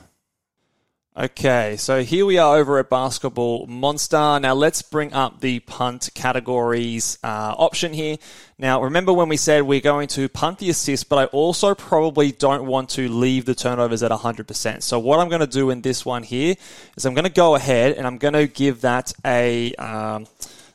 Okay, 1.16 1.76
so 1.76 2.04
here 2.04 2.24
we 2.24 2.38
are 2.38 2.56
over 2.56 2.78
at 2.78 2.88
Basketball 2.88 3.66
Monster. 3.66 4.38
Now 4.38 4.54
let's 4.54 4.80
bring 4.80 5.12
up 5.12 5.40
the 5.40 5.58
punt 5.58 6.10
categories 6.14 7.18
uh, 7.24 7.52
option 7.58 7.92
here. 7.92 8.16
Now 8.58 8.80
remember 8.80 9.12
when 9.12 9.28
we 9.28 9.36
said 9.36 9.62
we're 9.62 9.80
going 9.80 10.06
to 10.10 10.28
punt 10.28 10.60
the 10.60 10.70
assist, 10.70 11.08
but 11.08 11.18
I 11.18 11.24
also 11.24 11.74
probably 11.74 12.30
don't 12.30 12.64
want 12.64 12.90
to 12.90 13.08
leave 13.08 13.44
the 13.44 13.56
turnovers 13.56 14.04
at 14.04 14.12
100%. 14.12 14.84
So 14.84 15.00
what 15.00 15.18
I'm 15.18 15.28
going 15.28 15.40
to 15.40 15.48
do 15.48 15.70
in 15.70 15.80
this 15.80 16.06
one 16.06 16.22
here 16.22 16.54
is 16.96 17.04
I'm 17.04 17.14
going 17.14 17.24
to 17.24 17.28
go 17.28 17.56
ahead 17.56 17.96
and 17.96 18.06
I'm 18.06 18.16
going 18.16 18.34
to 18.34 18.46
give 18.46 18.82
that 18.82 19.12
a... 19.24 19.74
Um, 19.74 20.26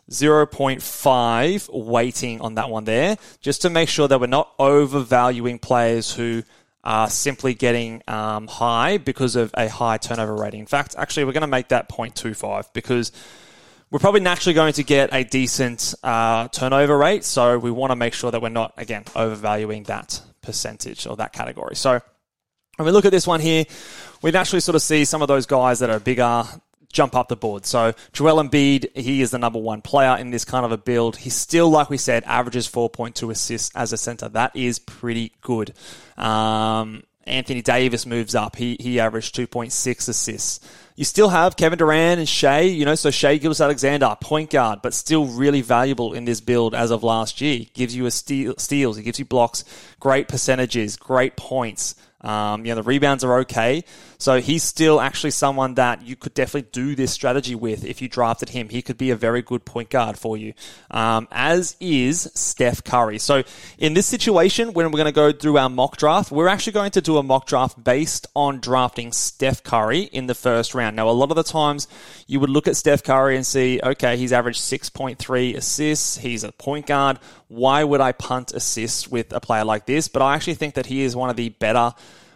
0.5 0.07 1.73
weighting 1.73 2.39
on 2.39 2.53
that 2.53 2.69
one 2.69 2.83
there, 2.83 3.17
just 3.41 3.63
to 3.63 3.71
make 3.71 3.89
sure 3.89 4.07
that 4.07 4.19
we're 4.19 4.27
not 4.27 4.53
overvaluing 4.59 5.57
players 5.57 6.13
who 6.13 6.43
are 6.85 7.09
simply 7.09 7.53
getting 7.53 8.03
um, 8.07 8.47
high 8.47 8.97
because 8.97 9.35
of 9.35 9.51
a 9.55 9.67
high 9.67 9.97
turnover 9.97 10.35
rating. 10.35 10.59
In 10.61 10.65
fact, 10.65 10.95
actually, 10.97 11.25
we're 11.25 11.33
going 11.33 11.41
to 11.41 11.47
make 11.47 11.69
that 11.69 11.89
0.25 11.89 12.71
because 12.73 13.11
we're 13.89 13.99
probably 13.99 14.21
naturally 14.21 14.53
going 14.53 14.73
to 14.73 14.83
get 14.83 15.13
a 15.13 15.23
decent 15.23 15.95
uh, 16.03 16.47
turnover 16.49 16.97
rate. 16.97 17.23
So 17.23 17.57
we 17.57 17.71
want 17.71 17.91
to 17.91 17.95
make 17.95 18.13
sure 18.13 18.31
that 18.31 18.41
we're 18.41 18.49
not, 18.49 18.73
again, 18.77 19.03
overvaluing 19.15 19.83
that 19.83 20.21
percentage 20.41 21.07
or 21.07 21.15
that 21.17 21.33
category. 21.33 21.75
So 21.75 22.01
when 22.77 22.85
we 22.85 22.91
look 22.91 23.05
at 23.05 23.11
this 23.11 23.25
one 23.25 23.39
here, 23.39 23.65
we 24.21 24.31
naturally 24.31 24.59
sort 24.59 24.75
of 24.75 24.81
see 24.81 25.05
some 25.05 25.21
of 25.21 25.27
those 25.27 25.45
guys 25.45 25.79
that 25.79 25.89
are 25.89 25.99
bigger 25.99 26.43
jump 26.95 27.15
up 27.15 27.27
the 27.27 27.35
board. 27.35 27.65
So 27.65 27.93
Joel 28.13 28.41
Embiid, 28.41 28.95
he 28.95 29.21
is 29.21 29.31
the 29.31 29.37
number 29.37 29.59
one 29.59 29.81
player 29.81 30.17
in 30.17 30.31
this 30.31 30.45
kind 30.45 30.65
of 30.65 30.71
a 30.71 30.77
build. 30.77 31.17
He's 31.17 31.35
still, 31.35 31.69
like 31.69 31.89
we 31.89 31.97
said, 31.97 32.23
averages 32.23 32.67
4.2 32.67 33.29
assists 33.29 33.75
as 33.75 33.93
a 33.93 33.97
center. 33.97 34.29
That 34.29 34.55
is 34.55 34.79
pretty 34.79 35.33
good. 35.41 35.73
Um, 36.17 37.03
Anthony 37.27 37.61
Davis 37.61 38.05
moves 38.05 38.33
up. 38.35 38.55
He, 38.55 38.77
he 38.79 38.99
averaged 38.99 39.35
2.6 39.35 40.09
assists. 40.09 40.59
You 40.95 41.03
still 41.03 41.27
have 41.27 41.57
Kevin 41.57 41.77
Durant 41.77 42.19
and 42.19 42.29
Shai, 42.29 42.61
you 42.61 42.85
know, 42.85 42.95
so 42.95 43.11
Shai 43.11 43.37
Gilgeous-Alexander, 43.37 44.15
point 44.21 44.49
guard, 44.49 44.79
but 44.81 44.93
still 44.93 45.25
really 45.25 45.61
valuable 45.61 46.13
in 46.13 46.23
this 46.23 46.39
build 46.39 46.73
as 46.73 46.91
of 46.91 47.03
last 47.03 47.41
year. 47.41 47.65
Gives 47.73 47.93
you 47.95 48.05
a 48.05 48.11
steal, 48.11 48.53
steals, 48.57 48.95
he 48.95 49.03
gives 49.03 49.19
you 49.19 49.25
blocks, 49.25 49.65
great 49.99 50.29
percentages, 50.29 50.95
great 50.95 51.35
points. 51.35 51.95
Um, 52.21 52.65
you 52.65 52.71
know, 52.71 52.81
the 52.81 52.83
rebounds 52.83 53.23
are 53.23 53.39
okay. 53.39 53.83
So 54.25 54.41
he's 54.41 54.63
still 54.63 54.99
actually 54.99 55.29
someone 55.29 55.75
that 55.75 56.01
you 56.01 56.15
could 56.15 56.33
definitely 56.33 56.67
do 56.71 56.95
this 56.95 57.11
strategy 57.11 57.53
with 57.53 57.85
if 57.85 58.01
you 58.01 58.09
drafted 58.09 58.49
him. 58.49 58.69
He 58.69 58.81
could 58.81 58.97
be 58.97 59.11
a 59.11 59.15
very 59.15 59.43
good 59.43 59.65
point 59.65 59.91
guard 59.91 60.17
for 60.17 60.35
you, 60.35 60.55
um, 60.89 61.27
as 61.31 61.77
is 61.79 62.31
Steph 62.33 62.83
Curry. 62.83 63.19
So 63.19 63.43
in 63.77 63.93
this 63.93 64.07
situation, 64.07 64.73
when 64.73 64.87
we're 64.87 64.97
going 64.97 65.05
to 65.05 65.11
go 65.11 65.31
through 65.31 65.59
our 65.59 65.69
mock 65.69 65.97
draft, 65.97 66.31
we're 66.31 66.47
actually 66.47 66.73
going 66.73 66.89
to 66.89 67.01
do 67.01 67.17
a 67.17 67.21
mock 67.21 67.45
draft 67.45 67.83
based 67.83 68.25
on 68.35 68.59
drafting 68.61 69.11
Steph 69.11 69.61
Curry 69.61 69.99
in 69.99 70.25
the 70.25 70.33
first 70.33 70.73
round. 70.73 70.95
Now, 70.95 71.07
a 71.07 71.11
lot 71.11 71.29
of 71.29 71.35
the 71.35 71.43
times 71.43 71.87
you 72.25 72.39
would 72.39 72.49
look 72.49 72.67
at 72.67 72.75
Steph 72.75 73.03
Curry 73.03 73.35
and 73.35 73.45
see, 73.45 73.79
okay, 73.83 74.17
he's 74.17 74.33
averaged 74.33 74.59
6.3 74.59 75.55
assists. 75.55 76.17
He's 76.17 76.43
a 76.43 76.51
point 76.51 76.87
guard. 76.87 77.19
Why 77.47 77.83
would 77.83 78.01
I 78.01 78.11
punt 78.11 78.53
assists 78.55 79.07
with 79.07 79.31
a 79.33 79.39
player 79.39 79.65
like 79.65 79.85
this? 79.85 80.07
But 80.07 80.23
I 80.23 80.33
actually 80.33 80.55
think 80.55 80.73
that 80.73 80.87
he 80.87 81.03
is 81.03 81.15
one 81.15 81.29
of 81.29 81.35
the 81.35 81.49
better 81.49 81.93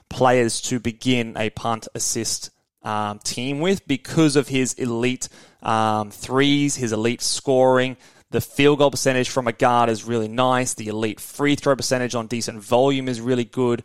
players 0.10 0.62
to 0.62 0.80
begin 0.80 1.38
a 1.38 1.50
punt 1.52 1.88
assist 1.96 2.52
um, 2.84 3.20
team 3.20 3.60
with 3.60 3.88
because 3.88 4.36
of 4.36 4.48
his 4.48 4.74
elite 4.74 5.30
um, 5.62 6.12
threes, 6.12 6.76
his 6.76 6.92
elite 6.92 7.22
scoring. 7.22 7.98
The 8.32 8.42
field 8.42 8.80
goal 8.80 8.92
percentage 8.92 9.30
from 9.30 9.48
a 9.48 9.52
guard 9.52 9.90
is 9.90 10.06
really 10.06 10.28
nice. 10.28 10.76
The 10.76 10.88
elite 10.88 11.20
free 11.20 11.56
throw 11.56 11.76
percentage 11.76 12.14
on 12.16 12.28
decent 12.28 12.62
volume 12.62 13.08
is 13.08 13.20
really 13.20 13.46
good. 13.46 13.84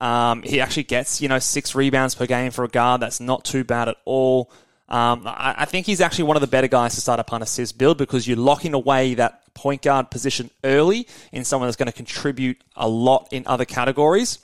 Um, 0.00 0.42
he 0.42 0.60
actually 0.60 0.84
gets, 0.84 1.20
you 1.20 1.28
know, 1.28 1.38
six 1.38 1.74
rebounds 1.74 2.14
per 2.14 2.26
game 2.26 2.50
for 2.50 2.64
a 2.64 2.68
guard. 2.68 3.00
That's 3.00 3.20
not 3.20 3.44
too 3.44 3.64
bad 3.64 3.88
at 3.88 3.96
all. 4.04 4.50
Um, 4.88 5.26
I, 5.26 5.54
I, 5.58 5.64
think 5.64 5.86
he's 5.86 6.02
actually 6.02 6.24
one 6.24 6.36
of 6.36 6.42
the 6.42 6.46
better 6.46 6.68
guys 6.68 6.94
to 6.94 7.00
start 7.00 7.18
a 7.18 7.24
punt 7.24 7.42
assist 7.42 7.78
build 7.78 7.96
because 7.96 8.28
you're 8.28 8.36
locking 8.36 8.74
away 8.74 9.14
that 9.14 9.40
point 9.54 9.80
guard 9.80 10.10
position 10.10 10.50
early 10.62 11.08
in 11.32 11.44
someone 11.44 11.68
that's 11.68 11.76
going 11.78 11.86
to 11.86 11.92
contribute 11.92 12.62
a 12.76 12.86
lot 12.86 13.28
in 13.32 13.46
other 13.46 13.64
categories. 13.64 14.43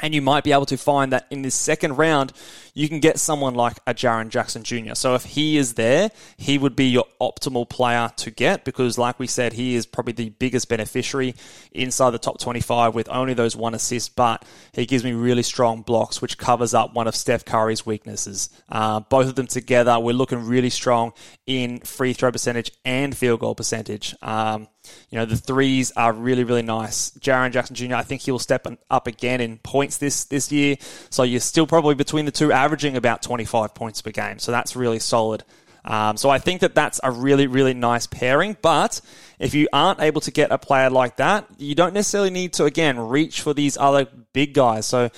And 0.00 0.14
you 0.14 0.22
might 0.22 0.44
be 0.44 0.52
able 0.52 0.66
to 0.66 0.76
find 0.76 1.12
that 1.12 1.26
in 1.30 1.42
this 1.42 1.54
second 1.54 1.96
round, 1.96 2.32
you 2.74 2.88
can 2.88 3.00
get 3.00 3.18
someone 3.18 3.54
like 3.54 3.78
a 3.86 3.94
Jaren 3.94 4.28
Jackson 4.30 4.62
Jr. 4.62 4.94
So 4.94 5.14
if 5.14 5.24
he 5.24 5.56
is 5.56 5.74
there, 5.74 6.10
he 6.36 6.58
would 6.58 6.76
be 6.76 6.86
your 6.86 7.04
optimal 7.20 7.68
player 7.68 8.10
to 8.16 8.30
get 8.30 8.64
because, 8.64 8.98
like 8.98 9.18
we 9.18 9.26
said, 9.26 9.52
he 9.52 9.74
is 9.74 9.86
probably 9.86 10.12
the 10.12 10.30
biggest 10.30 10.68
beneficiary 10.68 11.34
inside 11.72 12.10
the 12.10 12.18
top 12.18 12.40
25 12.40 12.94
with 12.94 13.08
only 13.08 13.34
those 13.34 13.56
one 13.56 13.74
assists, 13.74 14.08
but 14.08 14.44
he 14.72 14.86
gives 14.86 15.04
me 15.04 15.12
really 15.12 15.42
strong 15.42 15.82
blocks, 15.82 16.22
which 16.22 16.38
covers 16.38 16.74
up 16.74 16.94
one 16.94 17.06
of 17.06 17.14
Steph 17.14 17.44
Curry's 17.44 17.84
weaknesses. 17.84 18.50
Uh, 18.68 19.00
both 19.00 19.28
of 19.28 19.34
them 19.34 19.46
together, 19.46 19.98
we're 19.98 20.12
looking 20.12 20.46
really 20.46 20.70
strong 20.70 21.12
in 21.46 21.80
free 21.80 22.12
throw 22.12 22.32
percentage 22.32 22.72
and 22.84 23.16
field 23.16 23.40
goal 23.40 23.54
percentage. 23.54 24.14
Um, 24.22 24.68
you 25.10 25.18
know, 25.18 25.24
the 25.24 25.36
threes 25.36 25.92
are 25.96 26.12
really, 26.12 26.44
really 26.44 26.62
nice. 26.62 27.10
Jaren 27.12 27.52
Jackson 27.52 27.74
Jr., 27.76 27.94
I 27.94 28.02
think 28.02 28.22
he 28.22 28.30
will 28.30 28.38
step 28.38 28.66
up 28.90 29.06
again 29.06 29.40
in 29.40 29.58
points 29.58 29.98
this, 29.98 30.24
this 30.24 30.52
year. 30.52 30.76
So 31.10 31.22
you're 31.22 31.40
still 31.40 31.66
probably 31.66 31.94
between 31.94 32.24
the 32.24 32.30
two, 32.30 32.52
averaging 32.52 32.96
about 32.96 33.22
25 33.22 33.74
points 33.74 34.02
per 34.02 34.10
game. 34.10 34.38
So 34.38 34.52
that's 34.52 34.76
really 34.76 34.98
solid. 34.98 35.44
Um, 35.84 36.16
so 36.16 36.30
I 36.30 36.38
think 36.38 36.60
that 36.60 36.74
that's 36.74 37.00
a 37.02 37.10
really, 37.10 37.46
really 37.46 37.74
nice 37.74 38.06
pairing. 38.06 38.56
But 38.60 39.00
if 39.38 39.54
you 39.54 39.68
aren't 39.72 40.00
able 40.00 40.20
to 40.22 40.30
get 40.30 40.52
a 40.52 40.58
player 40.58 40.90
like 40.90 41.16
that, 41.16 41.46
you 41.58 41.74
don't 41.74 41.94
necessarily 41.94 42.30
need 42.30 42.52
to, 42.54 42.64
again, 42.64 42.98
reach 42.98 43.40
for 43.40 43.54
these 43.54 43.76
other 43.76 44.06
big 44.32 44.54
guys. 44.54 44.86
So 44.86 45.10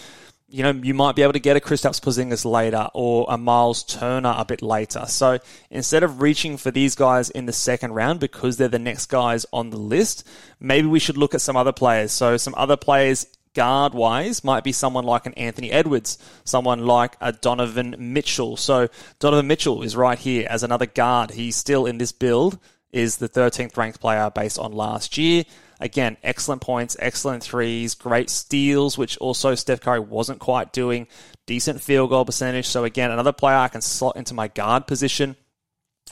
you 0.52 0.62
know, 0.62 0.70
you 0.70 0.92
might 0.92 1.16
be 1.16 1.22
able 1.22 1.32
to 1.32 1.40
get 1.40 1.56
a 1.56 1.60
Kristaps 1.60 1.98
Porzingis 1.98 2.44
later 2.44 2.86
or 2.92 3.24
a 3.30 3.38
Miles 3.38 3.82
Turner 3.82 4.34
a 4.36 4.44
bit 4.44 4.60
later. 4.60 5.06
So 5.06 5.38
instead 5.70 6.02
of 6.02 6.20
reaching 6.20 6.58
for 6.58 6.70
these 6.70 6.94
guys 6.94 7.30
in 7.30 7.46
the 7.46 7.54
second 7.54 7.94
round 7.94 8.20
because 8.20 8.58
they're 8.58 8.68
the 8.68 8.78
next 8.78 9.06
guys 9.06 9.46
on 9.50 9.70
the 9.70 9.78
list, 9.78 10.28
maybe 10.60 10.86
we 10.86 10.98
should 10.98 11.16
look 11.16 11.34
at 11.34 11.40
some 11.40 11.56
other 11.56 11.72
players. 11.72 12.12
So 12.12 12.36
some 12.36 12.54
other 12.54 12.76
players 12.76 13.26
guard 13.54 13.94
wise 13.94 14.44
might 14.44 14.62
be 14.62 14.72
someone 14.72 15.04
like 15.04 15.24
an 15.24 15.32
Anthony 15.34 15.70
Edwards, 15.70 16.18
someone 16.44 16.84
like 16.84 17.16
a 17.22 17.32
Donovan 17.32 17.96
Mitchell. 17.98 18.58
So 18.58 18.88
Donovan 19.20 19.46
Mitchell 19.46 19.82
is 19.82 19.96
right 19.96 20.18
here 20.18 20.46
as 20.50 20.62
another 20.62 20.86
guard. 20.86 21.30
He's 21.30 21.56
still 21.56 21.86
in 21.86 21.96
this 21.96 22.12
build, 22.12 22.58
is 22.92 23.16
the 23.16 23.28
13th 23.28 23.74
ranked 23.78 24.00
player 24.00 24.30
based 24.30 24.58
on 24.58 24.72
last 24.72 25.16
year. 25.16 25.44
Again, 25.83 26.16
excellent 26.23 26.62
points, 26.62 26.97
excellent 27.01 27.42
threes, 27.42 27.97
great 27.97 28.31
steals, 28.31 28.97
which 28.97 29.18
also 29.18 29.57
Steph 29.57 29.81
Curry 29.81 29.99
wasn't 29.99 30.38
quite 30.38 30.73
doing. 30.73 31.09
Decent 31.47 31.81
field 31.81 32.11
goal 32.11 32.25
percentage. 32.25 32.68
So, 32.68 32.85
again, 32.85 33.11
another 33.11 33.33
player 33.33 33.57
I 33.57 33.66
can 33.66 33.81
slot 33.81 34.16
into 34.16 34.33
my 34.33 34.47
guard 34.47 34.87
position. 34.87 35.35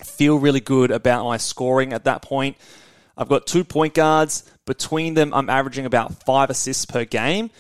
Feel 0.03 0.41
really 0.41 0.59
good 0.59 0.91
about 0.91 1.25
my 1.25 1.37
scoring 1.37 1.93
at 1.93 2.03
that 2.05 2.21
point. 2.21 2.57
I've 3.17 3.29
got 3.29 3.47
two 3.47 3.63
point 3.63 3.95
guards. 3.95 4.43
Between 4.67 5.15
them, 5.15 5.33
I'm 5.33 5.49
averaging 5.49 5.87
about 5.87 6.25
five 6.25 6.51
assists 6.51 6.85
per 6.85 7.05
game, 7.05 7.51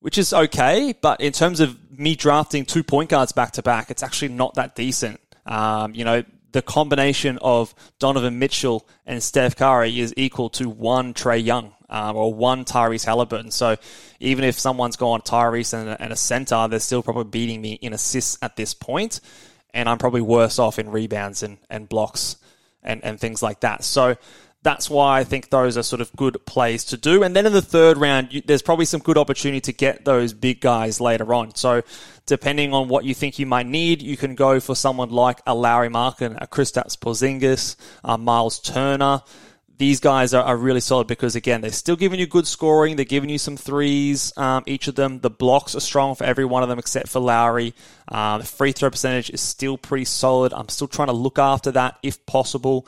which 0.00 0.16
is 0.16 0.32
okay. 0.32 0.94
But 0.98 1.20
in 1.20 1.34
terms 1.34 1.60
of 1.60 1.76
me 1.90 2.16
drafting 2.16 2.64
two 2.64 2.82
point 2.82 3.10
guards 3.10 3.32
back 3.32 3.52
to 3.52 3.62
back, 3.62 3.90
it's 3.90 4.02
actually 4.02 4.28
not 4.28 4.54
that 4.54 4.74
decent. 4.74 5.20
Um, 5.44 5.94
you 5.94 6.06
know, 6.06 6.24
the 6.52 6.62
combination 6.62 7.38
of 7.42 7.74
Donovan 7.98 8.38
Mitchell 8.38 8.86
and 9.06 9.22
Steph 9.22 9.56
Curry 9.56 10.00
is 10.00 10.14
equal 10.16 10.50
to 10.50 10.68
one 10.68 11.14
Trae 11.14 11.42
Young 11.44 11.74
um, 11.88 12.16
or 12.16 12.32
one 12.32 12.64
Tyrese 12.64 13.04
Halliburton. 13.04 13.50
So 13.50 13.76
even 14.20 14.44
if 14.44 14.58
someone's 14.58 14.96
gone 14.96 15.20
Tyrese 15.20 15.74
and 15.74 15.96
and 16.00 16.12
a 16.12 16.16
center, 16.16 16.68
they're 16.68 16.80
still 16.80 17.02
probably 17.02 17.24
beating 17.24 17.60
me 17.60 17.72
in 17.74 17.92
assists 17.92 18.38
at 18.42 18.56
this 18.56 18.74
point, 18.74 19.20
and 19.74 19.88
I'm 19.88 19.98
probably 19.98 20.22
worse 20.22 20.58
off 20.58 20.78
in 20.78 20.90
rebounds 20.90 21.42
and, 21.42 21.58
and 21.68 21.88
blocks 21.88 22.36
and, 22.82 23.04
and 23.04 23.20
things 23.20 23.42
like 23.42 23.60
that. 23.60 23.84
So 23.84 24.16
that's 24.62 24.90
why 24.90 25.18
I 25.18 25.24
think 25.24 25.48
those 25.48 25.78
are 25.78 25.82
sort 25.82 26.02
of 26.02 26.14
good 26.16 26.44
plays 26.44 26.84
to 26.86 26.96
do. 26.98 27.22
And 27.22 27.34
then 27.34 27.46
in 27.46 27.52
the 27.52 27.62
third 27.62 27.96
round, 27.96 28.32
you, 28.32 28.42
there's 28.42 28.62
probably 28.62 28.84
some 28.84 29.00
good 29.00 29.16
opportunity 29.16 29.60
to 29.62 29.72
get 29.72 30.04
those 30.04 30.34
big 30.34 30.60
guys 30.60 31.00
later 31.00 31.32
on. 31.32 31.54
So 31.54 31.82
depending 32.26 32.74
on 32.74 32.88
what 32.88 33.04
you 33.04 33.14
think 33.14 33.38
you 33.38 33.46
might 33.46 33.66
need, 33.66 34.02
you 34.02 34.16
can 34.16 34.34
go 34.34 34.60
for 34.60 34.74
someone 34.74 35.10
like 35.10 35.40
a 35.46 35.54
Lauri 35.54 35.88
Markkanen, 35.88 36.36
a 36.40 36.46
Kristaps 36.46 36.96
Porzingis, 36.96 37.76
a 38.04 38.18
Miles 38.18 38.60
Turner. 38.60 39.22
These 39.78 40.00
guys 40.00 40.34
are, 40.34 40.44
are, 40.44 40.58
really 40.58 40.80
solid 40.80 41.06
because 41.06 41.36
again, 41.36 41.62
they're 41.62 41.72
still 41.72 41.96
giving 41.96 42.20
you 42.20 42.26
good 42.26 42.46
scoring. 42.46 42.96
They're 42.96 43.06
giving 43.06 43.30
you 43.30 43.38
some 43.38 43.56
threes, 43.56 44.30
um, 44.36 44.62
each 44.66 44.88
of 44.88 44.94
them. 44.94 45.20
The 45.20 45.30
blocks 45.30 45.74
are 45.74 45.80
strong 45.80 46.14
for 46.16 46.24
every 46.24 46.44
one 46.44 46.62
of 46.62 46.68
them 46.68 46.78
except 46.78 47.08
for 47.08 47.18
Lauri. 47.18 47.72
Uh, 48.06 48.36
the 48.36 48.44
free 48.44 48.72
throw 48.72 48.90
percentage 48.90 49.30
is 49.30 49.40
still 49.40 49.78
pretty 49.78 50.04
solid. 50.04 50.52
I'm 50.52 50.68
still 50.68 50.86
trying 50.86 51.08
to 51.08 51.14
look 51.14 51.38
after 51.38 51.70
that 51.70 51.96
if 52.02 52.26
possible. 52.26 52.86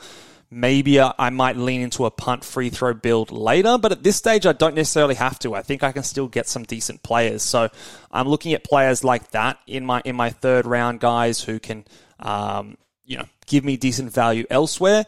Maybe 0.55 0.99
I 0.99 1.31
might 1.31 1.57
lean 1.57 1.81
into 1.81 2.05
a 2.05 2.11
punt 2.11 2.43
free 2.43 2.69
throw 2.69 2.93
build 2.93 3.31
later, 3.31 3.79
but 3.79 3.91
at 3.91 4.03
this 4.03 4.17
stage, 4.17 4.45
I 4.45 4.53
don't 4.53 4.75
necessarily 4.75 5.15
have 5.15 5.39
to. 5.39 5.55
I 5.55 5.63
think 5.63 5.81
I 5.81 5.91
can 5.91 6.03
still 6.03 6.27
get 6.27 6.47
some 6.47 6.61
decent 6.63 7.01
players. 7.01 7.41
So 7.41 7.69
I'm 8.11 8.27
looking 8.27 8.53
at 8.53 8.63
players 8.63 9.03
like 9.03 9.31
that 9.31 9.57
in 9.65 9.83
my 9.83 10.03
in 10.05 10.15
my 10.15 10.29
third 10.29 10.67
round, 10.67 10.99
guys 10.99 11.41
who 11.41 11.59
can, 11.59 11.85
um, 12.19 12.77
you 13.03 13.17
know, 13.17 13.25
give 13.47 13.65
me 13.65 13.77
decent 13.77 14.13
value 14.13 14.45
elsewhere. 14.51 15.05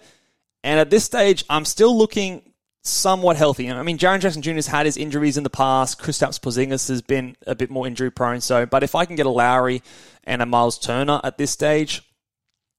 And 0.63 0.79
at 0.79 0.89
this 0.89 1.03
stage, 1.03 1.45
I'm 1.47 1.63
still 1.63 1.95
looking 1.95 2.41
somewhat 2.81 3.37
healthy. 3.37 3.69
I 3.69 3.83
mean, 3.83 3.99
Jaren 3.99 4.19
Jackson 4.19 4.41
Jr. 4.41 4.53
has 4.53 4.67
had 4.67 4.87
his 4.87 4.97
injuries 4.97 5.37
in 5.37 5.43
the 5.43 5.49
past. 5.51 5.99
Kristaps 5.99 6.39
Porzingis 6.39 6.87
has 6.89 7.03
been 7.03 7.35
a 7.45 7.53
bit 7.53 7.69
more 7.69 7.85
injury 7.85 8.09
prone. 8.09 8.41
So, 8.41 8.65
but 8.65 8.81
if 8.81 8.95
I 8.95 9.05
can 9.05 9.15
get 9.15 9.27
a 9.27 9.29
Lauri 9.29 9.83
and 10.23 10.41
a 10.41 10.45
Miles 10.47 10.79
Turner 10.79 11.21
at 11.23 11.37
this 11.37 11.51
stage, 11.51 12.01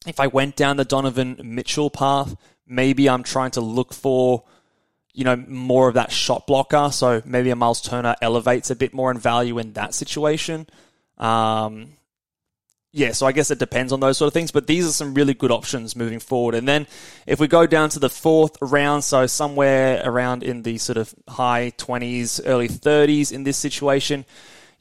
if 0.06 0.20
I 0.20 0.28
went 0.28 0.56
down 0.56 0.76
the 0.76 0.84
Donovan 0.84 1.40
Mitchell 1.42 1.90
path, 1.90 2.36
maybe 2.66 3.08
I'm 3.08 3.22
trying 3.22 3.52
to 3.52 3.60
look 3.60 3.92
for, 3.92 4.44
you 5.12 5.24
know, 5.24 5.36
more 5.36 5.88
of 5.88 5.94
that 5.94 6.12
shot 6.12 6.46
blocker. 6.46 6.90
So 6.92 7.22
maybe 7.24 7.50
a 7.50 7.56
Miles 7.56 7.80
Turner 7.80 8.16
elevates 8.20 8.70
a 8.70 8.76
bit 8.76 8.92
more 8.92 9.10
in 9.10 9.18
value 9.18 9.58
in 9.58 9.72
that 9.74 9.94
situation. 9.94 10.66
Um, 11.18 11.96
yeah, 12.96 13.12
so 13.12 13.26
I 13.26 13.32
guess 13.32 13.50
it 13.50 13.58
depends 13.58 13.92
on 13.92 14.00
those 14.00 14.16
sort 14.16 14.28
of 14.28 14.32
things, 14.32 14.50
but 14.50 14.66
these 14.66 14.88
are 14.88 14.92
some 14.92 15.12
really 15.12 15.34
good 15.34 15.50
options 15.50 15.94
moving 15.94 16.18
forward. 16.18 16.54
And 16.54 16.66
then 16.66 16.86
if 17.26 17.38
we 17.38 17.46
go 17.46 17.66
down 17.66 17.90
to 17.90 17.98
the 17.98 18.08
fourth 18.08 18.56
round, 18.62 19.04
so 19.04 19.26
somewhere 19.26 20.00
around 20.02 20.42
in 20.42 20.62
the 20.62 20.78
sort 20.78 20.96
of 20.96 21.14
high 21.28 21.72
20s, 21.76 22.40
early 22.46 22.68
30s 22.68 23.32
in 23.32 23.44
this 23.44 23.58
situation, 23.58 24.24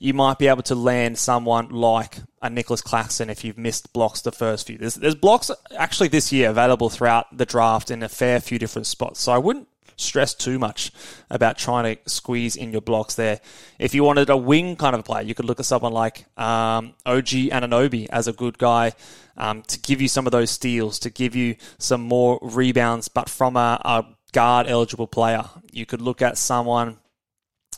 you 0.05 0.13
might 0.13 0.37
be 0.37 0.47
able 0.47 0.61
to 0.61 0.75
land 0.75 1.17
someone 1.17 1.67
like 1.69 2.19
a 2.39 2.47
Nicolas 2.47 2.79
Claxton 2.79 3.27
if 3.27 3.43
you've 3.43 3.57
missed 3.57 3.91
blocks 3.91 4.21
the 4.21 4.31
first 4.31 4.67
few. 4.67 4.77
There's, 4.77 4.93
there's 4.93 5.15
blocks 5.15 5.49
actually 5.75 6.09
this 6.09 6.31
year 6.31 6.51
available 6.51 6.91
throughout 6.91 7.35
the 7.35 7.45
draft 7.45 7.89
in 7.89 8.03
a 8.03 8.07
fair 8.07 8.39
few 8.39 8.59
different 8.59 8.85
spots. 8.85 9.19
So 9.19 9.31
I 9.31 9.39
wouldn't 9.39 9.67
stress 9.95 10.35
too 10.35 10.59
much 10.59 10.91
about 11.31 11.57
trying 11.57 11.95
to 11.95 12.07
squeeze 12.07 12.55
in 12.55 12.71
your 12.71 12.81
blocks 12.81 13.15
there. 13.15 13.39
If 13.79 13.95
you 13.95 14.03
wanted 14.03 14.29
a 14.29 14.37
wing 14.37 14.75
kind 14.75 14.95
of 14.95 15.03
player, 15.03 15.23
you 15.23 15.33
could 15.33 15.45
look 15.45 15.59
at 15.59 15.65
someone 15.65 15.91
like 15.91 16.27
um, 16.37 16.93
OG 17.07 17.49
Anunoby 17.49 18.07
as 18.11 18.27
a 18.27 18.33
good 18.33 18.59
guy 18.59 18.91
um, 19.37 19.63
to 19.63 19.79
give 19.79 20.01
you 20.01 20.07
some 20.07 20.27
of 20.27 20.31
those 20.31 20.51
steals, 20.51 20.99
to 20.99 21.09
give 21.09 21.35
you 21.35 21.55
some 21.79 22.01
more 22.01 22.37
rebounds, 22.43 23.07
but 23.07 23.27
from 23.27 23.57
a, 23.57 23.81
a 23.83 24.05
guard 24.33 24.67
eligible 24.67 25.07
player. 25.07 25.45
You 25.71 25.87
could 25.87 26.01
look 26.01 26.21
at 26.21 26.37
someone 26.37 26.99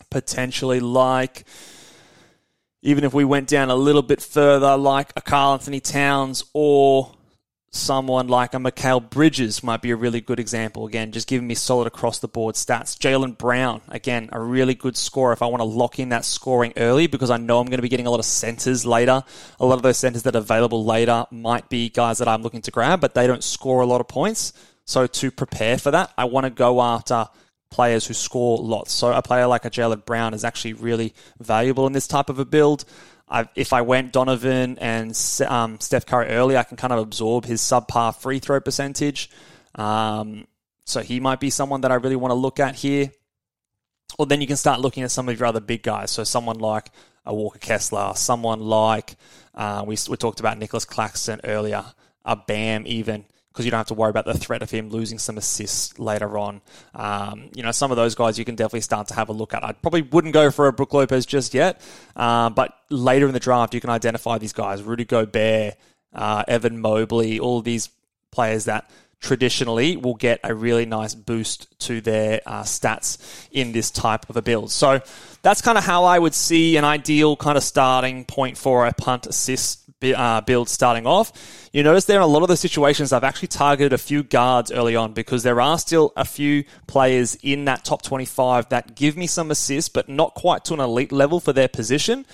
potentially 0.09 0.81
like 0.81 1.45
even 2.81 3.03
if 3.03 3.13
we 3.13 3.25
went 3.25 3.47
down 3.47 3.69
a 3.69 3.75
little 3.75 4.01
bit 4.01 4.21
further, 4.21 4.77
like 4.77 5.11
a 5.15 5.21
Karl-Anthony 5.21 5.79
Towns 5.79 6.43
or 6.53 7.13
someone 7.69 8.27
like 8.27 8.53
a 8.53 8.57
Mikal 8.57 9.09
Bridges 9.09 9.61
might 9.61 9.81
be 9.81 9.91
a 9.91 9.95
really 9.95 10.21
good 10.21 10.39
example. 10.39 10.87
Again, 10.87 11.11
just 11.11 11.27
giving 11.27 11.47
me 11.47 11.55
solid 11.55 11.85
across 11.85 12.19
the 12.19 12.27
board 12.27 12.55
stats. 12.55 12.97
Jaylen 12.97 13.37
Brown, 13.37 13.81
again, 13.89 14.29
a 14.31 14.39
really 14.39 14.73
good 14.73 14.95
scorer 14.95 15.33
if 15.33 15.41
I 15.41 15.47
want 15.47 15.59
to 15.59 15.65
lock 15.65 15.99
in 15.99 16.09
that 16.09 16.25
scoring 16.25 16.73
early 16.77 17.07
because 17.07 17.29
I 17.29 17.37
know 17.37 17.59
I'm 17.59 17.67
going 17.67 17.77
to 17.77 17.83
be 17.83 17.89
getting 17.89 18.07
a 18.07 18.11
lot 18.11 18.19
of 18.19 18.25
centers 18.25 18.85
later. 18.85 19.23
A 19.59 19.65
lot 19.65 19.75
of 19.75 19.83
those 19.83 19.97
centers 19.97 20.23
that 20.23 20.35
are 20.35 20.39
available 20.39 20.85
later 20.85 21.25
might 21.29 21.69
be 21.69 21.89
guys 21.89 22.19
that 22.19 22.27
I'm 22.27 22.41
looking 22.41 22.61
to 22.63 22.71
grab, 22.71 23.01
but 23.01 23.13
they 23.13 23.27
don't 23.27 23.43
score 23.43 23.81
a 23.81 23.85
lot 23.85 24.01
of 24.01 24.07
points. 24.07 24.53
So 24.85 25.05
to 25.05 25.31
prepare 25.31 25.77
for 25.77 25.91
that, 25.91 26.13
I 26.17 26.25
want 26.25 26.45
to 26.45 26.49
go 26.49 26.81
after 26.81 27.27
players 27.69 28.07
who 28.07 28.13
score 28.13 28.57
lots. 28.57 28.93
So 28.93 29.11
a 29.11 29.21
player 29.21 29.47
like 29.47 29.65
a 29.65 29.69
Jaylen 29.69 30.05
Brown 30.05 30.33
is 30.33 30.43
actually 30.43 30.73
really 30.73 31.13
valuable 31.39 31.87
in 31.87 31.93
this 31.93 32.07
type 32.07 32.29
of 32.29 32.39
a 32.39 32.45
build. 32.45 32.85
I, 33.29 33.47
if 33.55 33.73
I 33.73 33.81
went 33.81 34.13
Donovan 34.13 34.77
and 34.79 35.09
um, 35.47 35.79
Steph 35.79 36.05
Curry 36.05 36.27
early, 36.27 36.55
I 36.55 36.63
can 36.63 36.77
kind 36.77 36.93
of 36.93 36.99
absorb 36.99 37.45
his 37.45 37.61
subpar 37.61 38.15
free 38.15 38.39
throw 38.39 38.59
percentage. 38.61 39.29
Um, 39.75 40.47
so 40.85 41.01
he 41.01 41.19
might 41.19 41.41
be 41.41 41.49
someone 41.49 41.81
that 41.81 41.91
I 41.91 41.95
really 41.95 42.15
want 42.15 42.31
to 42.31 42.35
look 42.35 42.59
at 42.59 42.75
here. 42.75 43.11
Or 44.17 44.25
then 44.25 44.39
you 44.39 44.47
can 44.47 44.55
start 44.55 44.79
looking 44.79 45.03
at 45.03 45.11
some 45.11 45.27
of 45.27 45.37
your 45.37 45.47
other 45.47 45.59
big 45.59 45.83
guys. 45.83 46.11
So 46.11 46.23
someone 46.23 46.59
like 46.59 46.89
a 47.25 47.35
Walker 47.35 47.59
Kessler, 47.59 48.13
someone 48.15 48.61
like 48.61 49.17
uh, 49.53 49.83
we, 49.85 49.97
we 50.09 50.15
talked 50.15 50.39
about 50.39 50.57
Nicolas 50.57 50.85
Claxton 50.85 51.41
earlier, 51.43 51.83
a 52.23 52.37
Bam 52.37 52.83
even 52.87 53.25
because 53.57 53.65
you 53.65 53.71
don't 53.71 53.79
have 53.79 53.87
to 53.87 53.95
worry 53.95 54.11
about 54.11 54.25
the 54.25 54.35
threat 54.35 54.61
of 54.61 54.69
him 54.69 54.89
losing 54.89 55.17
some 55.17 55.35
assists 55.35 55.97
later 55.97 56.37
on. 56.37 56.61
Um, 56.93 57.49
you 57.55 57.63
know, 57.63 57.71
some 57.71 57.89
of 57.89 57.97
those 57.97 58.13
guys 58.13 58.37
you 58.37 58.45
can 58.45 58.53
definitely 58.53 58.81
start 58.81 59.07
to 59.07 59.15
have 59.15 59.29
a 59.29 59.33
look 59.33 59.55
at. 59.55 59.63
I 59.63 59.71
probably 59.71 60.03
wouldn't 60.03 60.35
go 60.35 60.51
for 60.51 60.67
a 60.67 60.73
Brook 60.73 60.93
Lopez 60.93 61.25
just 61.25 61.55
yet, 61.55 61.81
uh, 62.15 62.51
but 62.51 62.71
later 62.91 63.25
in 63.25 63.33
the 63.33 63.39
draft 63.39 63.73
you 63.73 63.81
can 63.81 63.89
identify 63.89 64.37
these 64.37 64.53
guys: 64.53 64.83
Rudy 64.83 65.05
Gobert, 65.05 65.73
uh, 66.13 66.43
Evan 66.47 66.79
Mobley, 66.79 67.39
all 67.39 67.63
these 67.63 67.89
players 68.29 68.65
that 68.65 68.91
traditionally 69.21 69.97
will 69.97 70.13
get 70.13 70.39
a 70.43 70.53
really 70.53 70.85
nice 70.85 71.15
boost 71.15 71.67
to 71.79 71.99
their 71.99 72.39
uh, 72.45 72.61
stats 72.61 73.47
in 73.51 73.71
this 73.71 73.89
type 73.89 74.29
of 74.29 74.37
a 74.37 74.43
build. 74.43 74.69
So 74.69 75.01
that's 75.41 75.63
kind 75.63 75.79
of 75.79 75.83
how 75.83 76.03
I 76.03 76.19
would 76.19 76.35
see 76.35 76.77
an 76.77 76.83
ideal 76.83 77.35
kind 77.35 77.57
of 77.57 77.63
starting 77.63 78.23
point 78.23 78.55
for 78.55 78.85
a 78.85 78.93
punt 78.93 79.25
assist 79.25 79.86
uh, 80.03 80.41
build 80.41 80.69
starting 80.69 81.07
off. 81.07 81.69
You 81.73 81.83
notice 81.83 82.05
there 82.05 82.17
in 82.17 82.23
a 82.23 82.27
lot 82.27 82.43
of 82.43 82.49
the 82.49 82.57
situations 82.57 83.11
I've 83.11 83.23
actually 83.23 83.47
targeted 83.47 83.93
a 83.93 83.97
few 83.97 84.23
guards 84.23 84.71
early 84.71 84.95
on 84.95 85.13
because 85.13 85.43
there 85.43 85.59
are 85.59 85.79
still 85.79 86.13
a 86.15 86.25
few 86.25 86.63
players 86.85 87.35
in 87.41 87.65
that 87.65 87.83
top 87.83 88.03
25 88.03 88.69
that 88.69 88.95
give 88.95 89.17
me 89.17 89.27
some 89.27 89.49
assists, 89.49 89.89
but 89.89 90.07
not 90.07 90.35
quite 90.35 90.63
to 90.65 90.73
an 90.73 90.79
elite 90.79 91.11
level 91.11 91.39
for 91.39 91.53
their 91.53 91.67
position. 91.67 92.25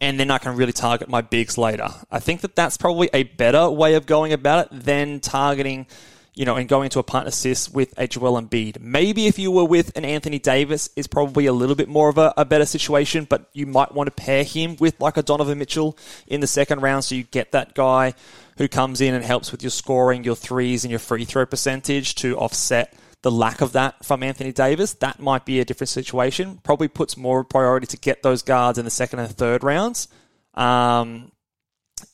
And 0.00 0.20
then 0.20 0.30
I 0.30 0.38
can 0.38 0.56
really 0.56 0.72
target 0.72 1.08
my 1.08 1.20
bigs 1.20 1.56
later. 1.56 1.88
I 2.10 2.18
think 2.18 2.42
that 2.42 2.54
that's 2.54 2.76
probably 2.76 3.08
a 3.12 3.24
better 3.24 3.70
way 3.70 3.94
of 3.94 4.06
going 4.06 4.32
about 4.32 4.66
it 4.66 4.84
than 4.84 5.20
targeting 5.20 5.86
you 6.36 6.44
know, 6.44 6.54
and 6.54 6.68
going 6.68 6.90
to 6.90 6.98
a 6.98 7.02
punt 7.02 7.26
assist 7.26 7.74
with 7.74 7.94
a 7.96 8.06
Joel 8.06 8.40
Embiid. 8.40 8.78
Maybe 8.78 9.26
if 9.26 9.38
you 9.38 9.50
were 9.50 9.64
with 9.64 9.96
an 9.96 10.04
Anthony 10.04 10.38
Davis, 10.38 10.90
is 10.94 11.06
probably 11.06 11.46
a 11.46 11.52
little 11.52 11.74
bit 11.74 11.88
more 11.88 12.10
of 12.10 12.18
a, 12.18 12.32
a, 12.36 12.44
better 12.44 12.66
situation, 12.66 13.24
but 13.24 13.48
you 13.54 13.66
might 13.66 13.94
want 13.94 14.06
to 14.06 14.10
pair 14.10 14.44
him 14.44 14.76
with 14.78 15.00
like 15.00 15.16
a 15.16 15.22
Donovan 15.22 15.58
Mitchell 15.58 15.96
in 16.26 16.40
the 16.40 16.46
second 16.46 16.82
round 16.82 17.04
so 17.04 17.14
you 17.14 17.22
get 17.22 17.52
that 17.52 17.74
guy 17.74 18.12
who 18.58 18.68
comes 18.68 19.00
in 19.00 19.14
and 19.14 19.24
helps 19.24 19.50
with 19.50 19.62
your 19.62 19.70
scoring, 19.70 20.24
your 20.24 20.36
threes, 20.36 20.84
and 20.84 20.90
your 20.90 21.00
free 21.00 21.24
throw 21.24 21.46
percentage 21.46 22.14
to 22.16 22.36
offset 22.36 22.94
the 23.22 23.30
lack 23.30 23.62
of 23.62 23.72
that 23.72 24.04
from 24.04 24.22
Anthony 24.22 24.52
Davis. 24.52 24.92
That 24.94 25.18
might 25.18 25.46
be 25.46 25.58
a 25.60 25.64
different 25.64 25.88
situation. 25.88 26.60
Probably 26.62 26.88
puts 26.88 27.16
more 27.16 27.44
priority 27.44 27.86
to 27.88 27.96
get 27.96 28.22
those 28.22 28.42
guards 28.42 28.78
in 28.78 28.84
the 28.84 28.90
second 28.90 29.20
and 29.20 29.30
third 29.30 29.64
rounds. 29.64 30.08
Um, 30.52 31.32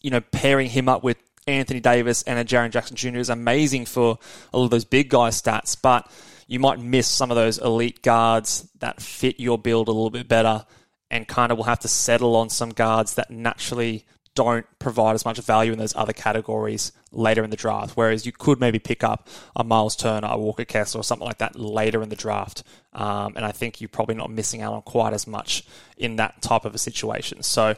you 0.01 0.11
know, 0.11 0.21
pairing 0.21 0.71
him 0.71 0.89
up 0.89 1.03
with 1.03 1.17
Anthony 1.47 1.81
Davis 1.81 2.23
and 2.23 2.39
a 2.39 2.45
Jaren 2.45 2.71
Jackson 2.71 2.97
Jr. 2.97 3.19
is 3.19 3.31
amazing 3.31 3.87
for 3.87 4.19
all 4.53 4.65
of 4.65 4.71
those 4.71 4.85
big 4.85 5.09
guy 5.09 5.31
stats, 5.31 5.77
but 5.81 6.11
you 6.47 6.61
might 6.61 6.79
miss 6.79 7.09
some 7.09 7.31
of 7.31 7.37
those 7.37 7.59
elite 7.59 8.03
guards 8.03 8.69
that 8.79 9.01
fit 9.01 9.41
your 9.41 9.59
build 9.59 9.89
a 9.89 9.93
little 9.93 10.11
bit 10.11 10.29
better 10.29 10.67
and 11.11 11.29
kind 11.29 11.53
of 11.53 11.59
will 11.59 11.65
have 11.65 11.81
to 11.81 11.89
settle 11.89 12.37
on 12.37 12.49
some 12.49 12.71
guards 12.71 13.15
that 13.15 13.31
naturally 13.31 14.05
don't 14.35 14.67
provide 14.79 15.15
as 15.15 15.25
much 15.25 15.39
value 15.39 15.73
in 15.73 15.79
those 15.79 15.95
other 15.95 16.13
categories 16.13 16.93
later 17.11 17.45
in 17.45 17.51
the 17.51 17.57
draft. 17.57 17.97
Whereas 17.97 18.25
you 18.25 18.33
could 18.33 18.61
maybe 18.61 18.79
pick 18.79 19.05
up 19.05 19.29
a 19.55 19.63
Miles 19.63 19.95
Turner, 19.95 20.29
a 20.31 20.39
Walker 20.39 20.65
Kessler, 20.65 21.01
or 21.01 21.05
something 21.05 21.27
like 21.27 21.39
that 21.39 21.59
later 21.59 22.03
in 22.03 22.09
the 22.09 22.17
draft. 22.17 22.63
Um, 22.95 23.35
and 23.37 23.45
I 23.45 23.53
think 23.53 23.81
you're 23.81 23.89
probably 23.89 24.15
not 24.15 24.31
missing 24.31 24.63
out 24.63 24.73
on 24.73 24.83
quite 24.83 25.13
as 25.13 25.27
much 25.27 25.65
in 25.99 26.17
that 26.17 26.41
type 26.41 26.65
of 26.65 26.75
a 26.75 26.79
situation. 26.79 27.43
So 27.43 27.77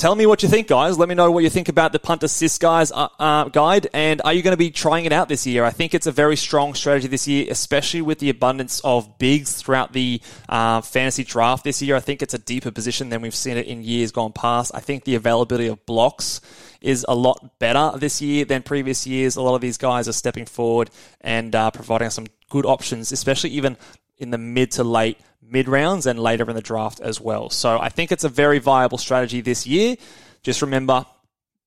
Tell 0.00 0.14
me 0.14 0.24
what 0.24 0.42
you 0.42 0.48
think, 0.48 0.66
guys. 0.66 0.96
Let 0.96 1.10
me 1.10 1.14
know 1.14 1.30
what 1.30 1.44
you 1.44 1.50
think 1.50 1.68
about 1.68 1.92
the 1.92 1.98
punt 1.98 2.22
assist 2.22 2.58
guys 2.58 2.90
uh, 2.90 3.08
uh, 3.18 3.44
guide, 3.50 3.88
and 3.92 4.22
are 4.24 4.32
you 4.32 4.40
going 4.40 4.54
to 4.54 4.56
be 4.56 4.70
trying 4.70 5.04
it 5.04 5.12
out 5.12 5.28
this 5.28 5.46
year? 5.46 5.62
I 5.62 5.72
think 5.72 5.92
it's 5.92 6.06
a 6.06 6.10
very 6.10 6.36
strong 6.36 6.72
strategy 6.72 7.06
this 7.06 7.28
year, 7.28 7.48
especially 7.50 8.00
with 8.00 8.18
the 8.18 8.30
abundance 8.30 8.80
of 8.82 9.18
bigs 9.18 9.60
throughout 9.60 9.92
the 9.92 10.22
uh, 10.48 10.80
fantasy 10.80 11.22
draft 11.22 11.64
this 11.64 11.82
year. 11.82 11.96
I 11.96 12.00
think 12.00 12.22
it's 12.22 12.32
a 12.32 12.38
deeper 12.38 12.70
position 12.70 13.10
than 13.10 13.20
we've 13.20 13.34
seen 13.34 13.58
it 13.58 13.66
in 13.66 13.84
years 13.84 14.10
gone 14.10 14.32
past. 14.32 14.72
I 14.74 14.80
think 14.80 15.04
the 15.04 15.16
availability 15.16 15.66
of 15.66 15.84
blocks 15.84 16.40
is 16.80 17.04
a 17.06 17.14
lot 17.14 17.58
better 17.58 17.98
this 17.98 18.22
year 18.22 18.46
than 18.46 18.62
previous 18.62 19.06
years. 19.06 19.36
A 19.36 19.42
lot 19.42 19.54
of 19.54 19.60
these 19.60 19.76
guys 19.76 20.08
are 20.08 20.14
stepping 20.14 20.46
forward 20.46 20.88
and 21.20 21.54
uh, 21.54 21.70
providing 21.72 22.08
some 22.08 22.26
good 22.48 22.64
options, 22.64 23.12
especially 23.12 23.50
even 23.50 23.76
in 24.16 24.30
the 24.30 24.38
mid 24.38 24.70
to 24.70 24.82
late 24.82 25.18
mid 25.42 25.68
rounds 25.68 26.06
and 26.06 26.18
later 26.18 26.48
in 26.48 26.54
the 26.54 26.62
draft 26.62 27.00
as 27.00 27.20
well. 27.20 27.50
So 27.50 27.78
I 27.78 27.88
think 27.88 28.12
it's 28.12 28.24
a 28.24 28.28
very 28.28 28.58
viable 28.58 28.98
strategy 28.98 29.40
this 29.40 29.66
year. 29.66 29.96
Just 30.42 30.62
remember, 30.62 31.04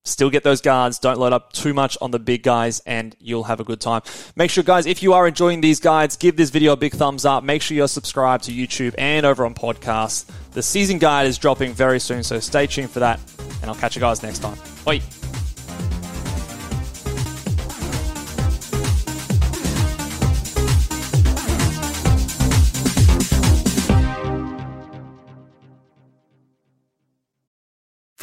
still 0.04 0.30
get 0.30 0.42
those 0.42 0.60
guards. 0.60 0.98
Don't 0.98 1.18
load 1.18 1.32
up 1.32 1.52
too 1.52 1.74
much 1.74 1.96
on 2.00 2.10
the 2.10 2.18
big 2.18 2.42
guys, 2.42 2.80
and 2.80 3.16
you'll 3.18 3.44
have 3.44 3.60
a 3.60 3.64
good 3.64 3.80
time. 3.80 4.02
Make 4.36 4.50
sure, 4.50 4.64
guys, 4.64 4.86
if 4.86 5.02
you 5.02 5.12
are 5.12 5.26
enjoying 5.26 5.60
these 5.60 5.80
guides, 5.80 6.16
give 6.16 6.36
this 6.36 6.50
video 6.50 6.72
a 6.72 6.76
big 6.76 6.92
thumbs 6.92 7.24
up. 7.24 7.44
Make 7.44 7.62
sure 7.62 7.76
you're 7.76 7.88
subscribed 7.88 8.44
to 8.44 8.52
YouTube 8.52 8.94
and 8.98 9.24
over 9.26 9.44
on 9.44 9.54
podcasts. 9.54 10.26
The 10.52 10.62
season 10.62 10.98
guide 10.98 11.26
is 11.26 11.38
dropping 11.38 11.72
very 11.72 12.00
soon, 12.00 12.22
so 12.22 12.40
stay 12.40 12.66
tuned 12.66 12.90
for 12.90 13.00
that, 13.00 13.20
and 13.60 13.70
I'll 13.70 13.76
catch 13.76 13.96
you 13.96 14.00
guys 14.00 14.22
next 14.22 14.40
time. 14.40 14.58
Bye. 14.84 15.23